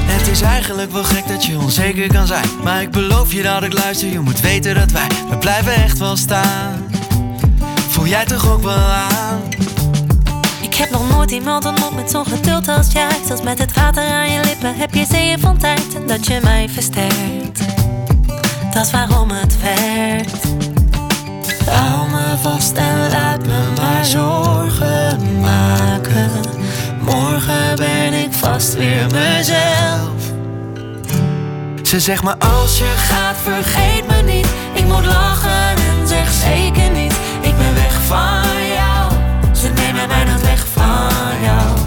[0.07, 2.49] Het is eigenlijk wel gek dat je onzeker kan zijn.
[2.65, 5.99] Maar ik beloof je dat ik luister, je moet weten dat wij, we blijven echt
[5.99, 6.85] wel staan.
[7.89, 9.41] Voel jij toch ook wel aan?
[10.61, 13.17] Ik heb nog nooit iemand ontmoet met zo'n geduld als jij.
[13.27, 16.41] Zelfs met het water aan je lippen heb je zeeën van tijd En dat je
[16.43, 17.61] mij versterkt.
[18.73, 20.36] Dat is waarom het werkt.
[21.71, 26.31] Hou me vast en laat me maar zorgen maken.
[27.01, 30.35] Morgen ben ik vast weer mezelf.
[31.83, 34.49] Ze zegt me als je gaat vergeet me niet.
[34.73, 37.15] Ik moet lachen en zeg zeker niet.
[37.41, 39.13] Ik ben weg van jou.
[39.55, 41.79] Ze nemen mij dat weg van jou.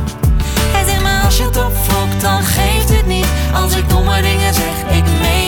[0.72, 3.28] Hij zegt me als je het opvloekt, dan geeft het niet.
[3.54, 5.39] Als ik domme dingen zeg ik meen.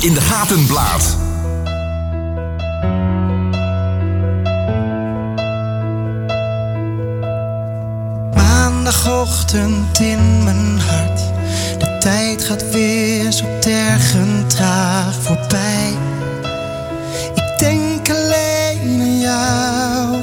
[0.00, 1.16] in de gatenblaad.
[8.34, 11.20] Maandagochtend in mijn hart.
[11.78, 15.92] De tijd gaat weer zo tergend traag voorbij.
[17.34, 20.16] Ik denk alleen aan jou.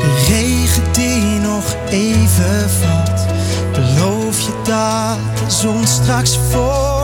[0.00, 3.26] De regen die nog even valt,
[3.72, 6.95] beloof je dat de zon straks voor.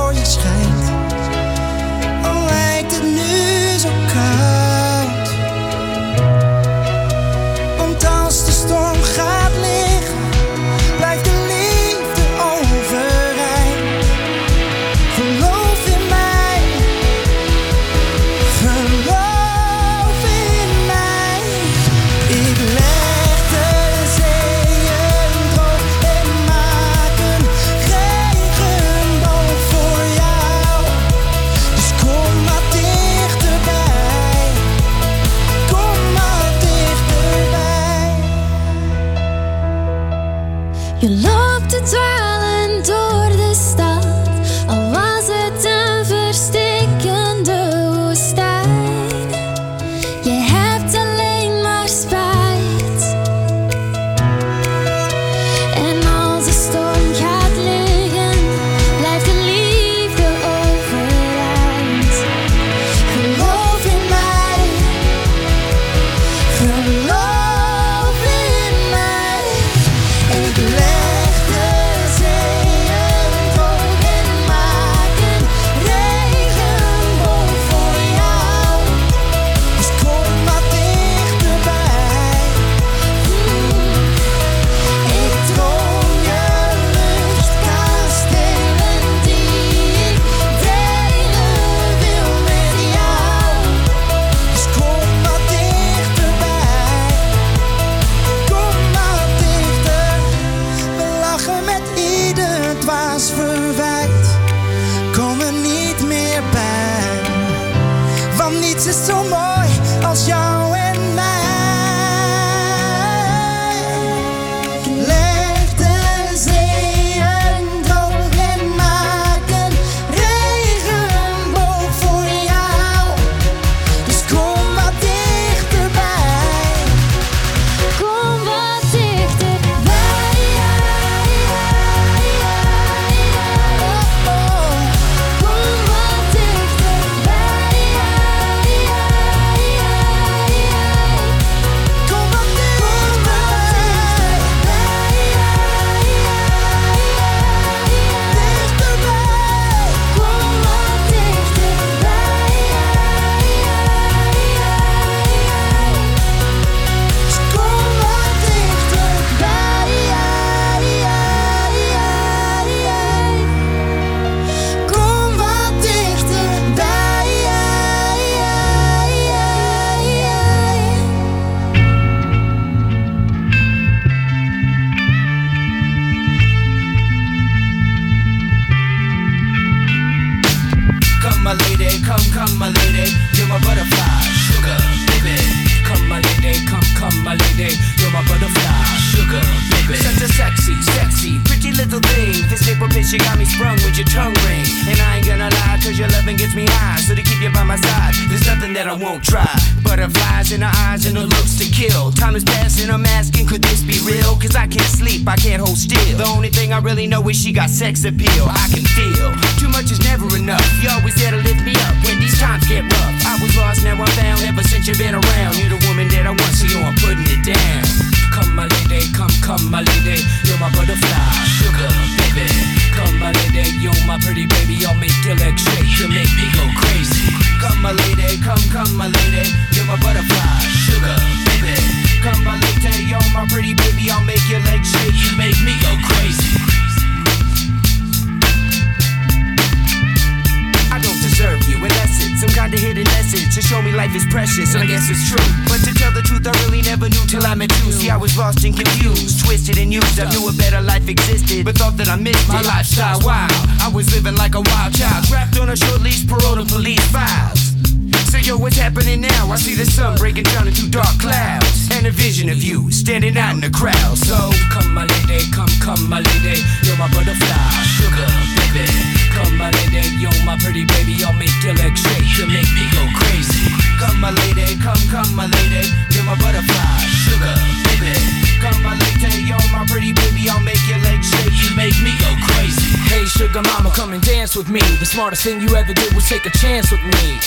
[284.53, 284.81] Dance with me.
[284.99, 287.39] The smartest thing you ever did was take a chance with me.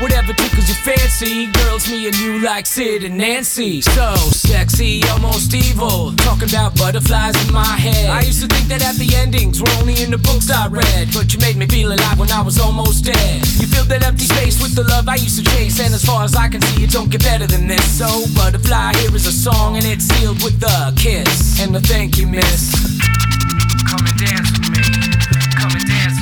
[0.00, 3.80] Whatever tickles your fancy, girls, me and you like Sid and Nancy.
[3.80, 6.12] So sexy, almost evil.
[6.16, 8.10] Talking about butterflies in my head.
[8.10, 11.08] I used to think that happy endings were only in the books I read.
[11.14, 13.38] But you made me feel alive when I was almost dead.
[13.58, 15.80] You filled that empty space with the love I used to chase.
[15.80, 17.86] And as far as I can see, it don't get better than this.
[17.98, 21.60] So, Butterfly, here is a song, and it's sealed with a kiss.
[21.60, 22.70] And a thank you, miss.
[23.88, 24.82] Come and dance with me.
[25.58, 26.21] Come and dance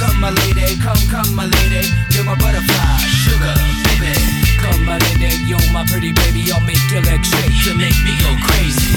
[0.00, 1.84] Come my lady, come, come my lady.
[2.16, 3.52] You're my butterfly, sugar,
[3.84, 4.16] baby.
[4.56, 6.50] Come, my lady, you're my pretty baby.
[6.52, 7.52] I'll make your legs shake.
[7.68, 8.96] You make me go crazy.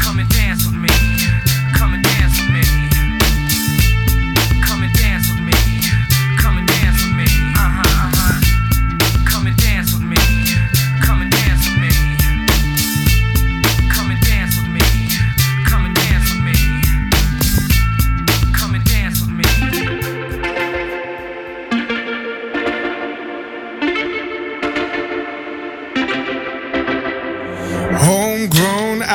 [0.00, 0.88] Come and dance with me.
[1.76, 2.07] Come and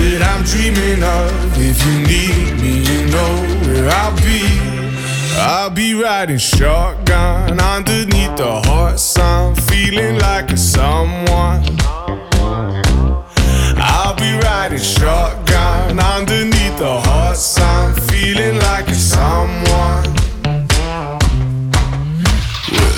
[0.00, 1.30] that I'm dreaming of.
[1.58, 3.32] If you need me, you know
[3.64, 4.42] where I'll be.
[5.36, 11.64] I'll be riding shotgun underneath the hot sun, feeling like a someone.
[13.76, 20.04] I'll be riding shotgun underneath the hot sun, feeling like a someone.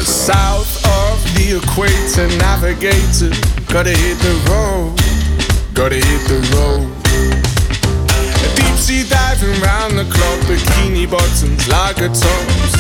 [0.05, 3.31] South of the equator, navigator.
[3.73, 5.02] Gotta hit the road,
[5.75, 6.85] gotta hit the road.
[8.57, 12.75] Deep sea diving round the clock, bikini bottoms, lager tops.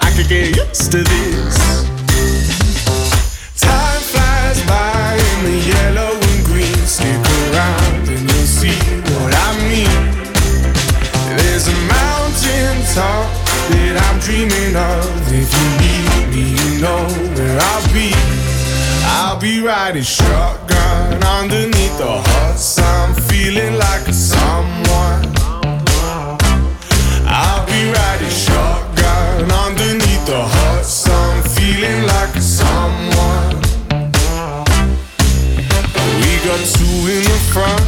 [0.00, 1.56] I could get used to this.
[3.60, 6.78] Time flies by in the yellow and green.
[6.86, 7.20] Stick
[7.52, 8.78] around and you'll see
[9.12, 9.98] what I mean.
[11.36, 13.28] There's a mountain top
[13.72, 15.04] that I'm dreaming of.
[15.32, 17.04] If you need me, you know
[17.36, 18.12] where I'll be.
[19.20, 20.67] I'll be riding shotgun
[21.24, 25.24] underneath the hot sun, feeling like a someone.
[27.26, 33.56] I'll be riding shotgun underneath the hot sun, feeling like a someone.
[36.20, 37.87] We got two in the front,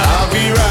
[0.00, 0.67] I'll be right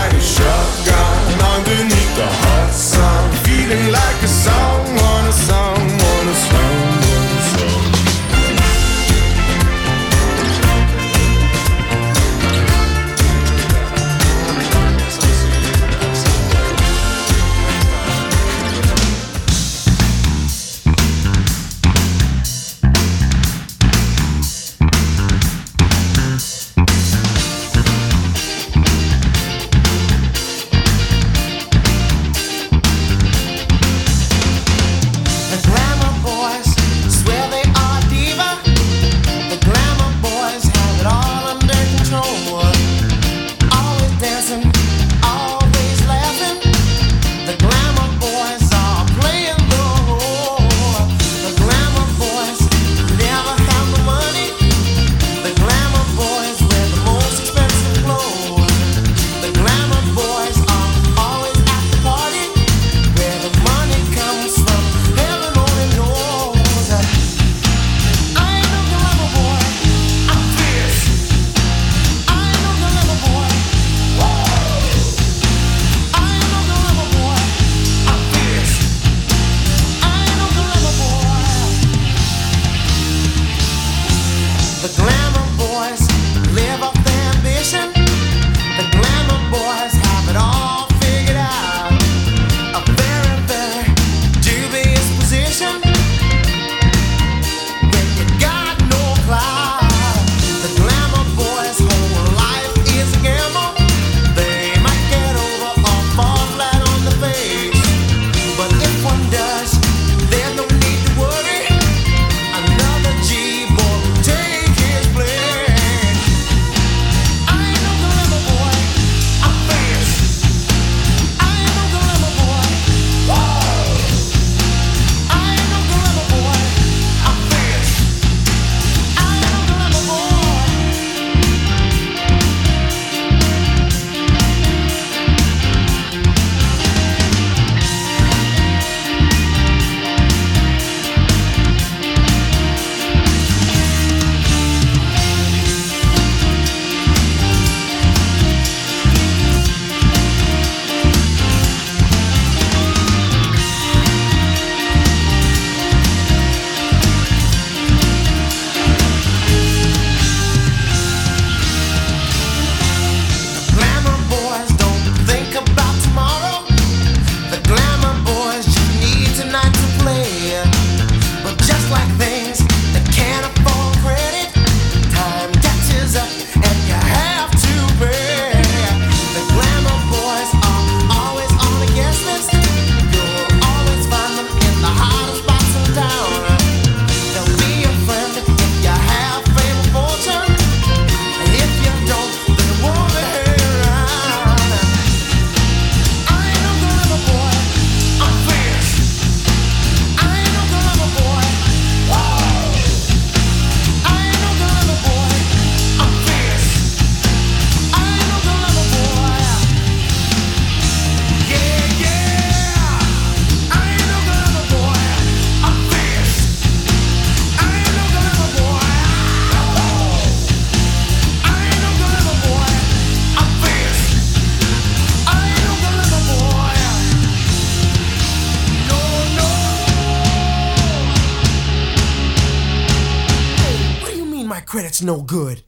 [235.25, 235.63] good.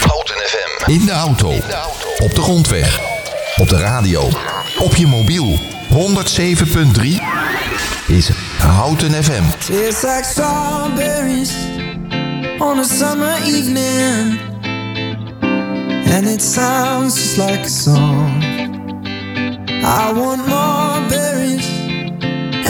[0.00, 0.90] Houten FM.
[0.90, 1.50] In de auto.
[2.18, 3.00] Op de grondweg.
[3.56, 4.28] Op de radio.
[4.78, 5.58] Op je mobiel.
[5.88, 7.04] 107.3
[8.06, 9.42] is Houten FM.
[9.50, 11.52] Tastes like strawberries
[12.58, 14.40] on a summer evening.
[16.12, 18.42] And it sounds just like a song.
[19.82, 21.68] I want more berries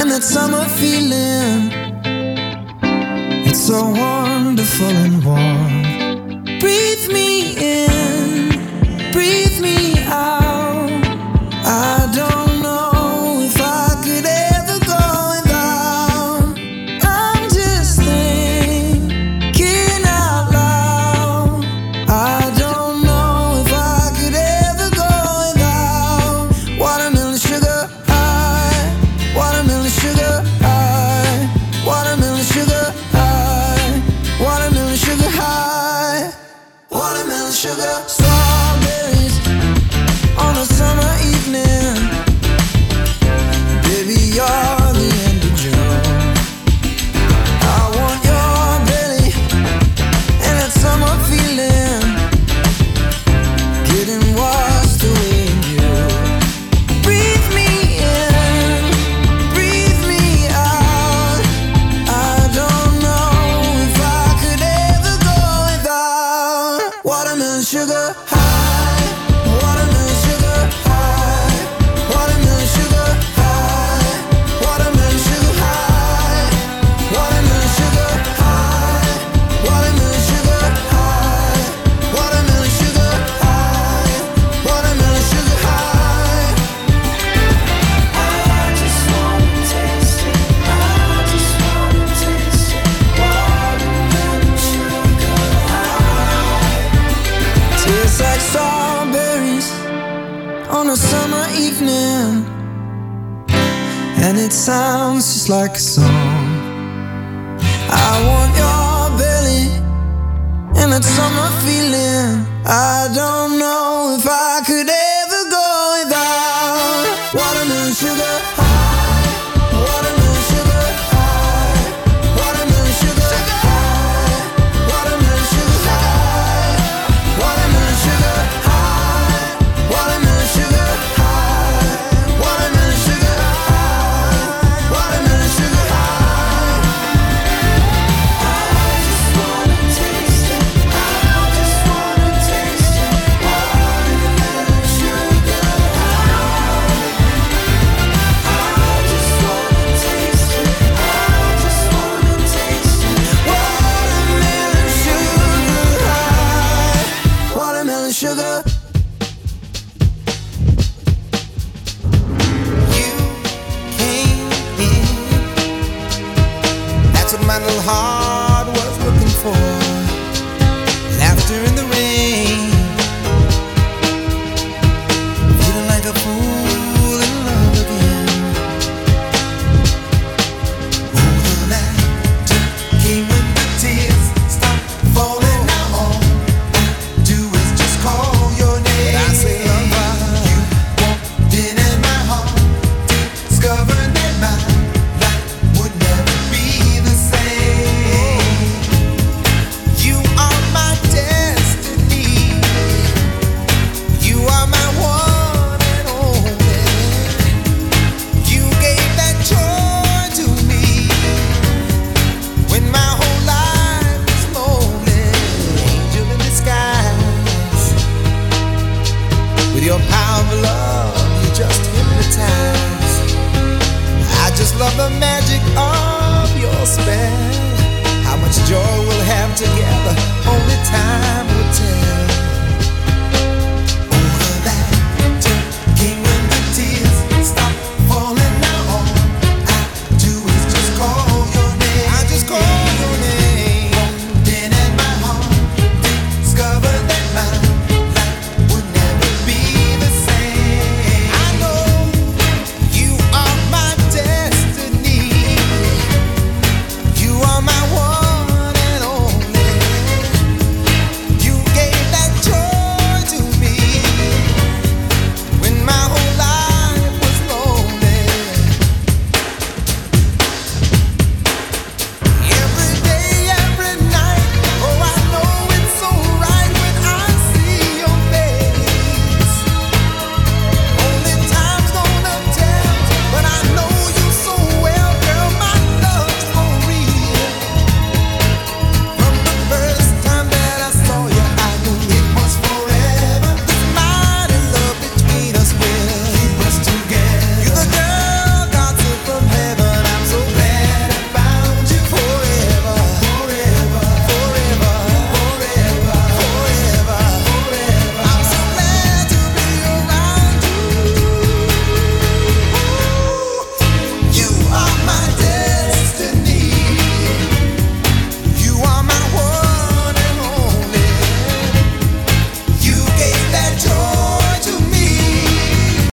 [0.00, 1.88] and that summer feeling.
[3.59, 6.44] so wonderful and warm.
[6.60, 10.38] Breathe me in, breathe me out.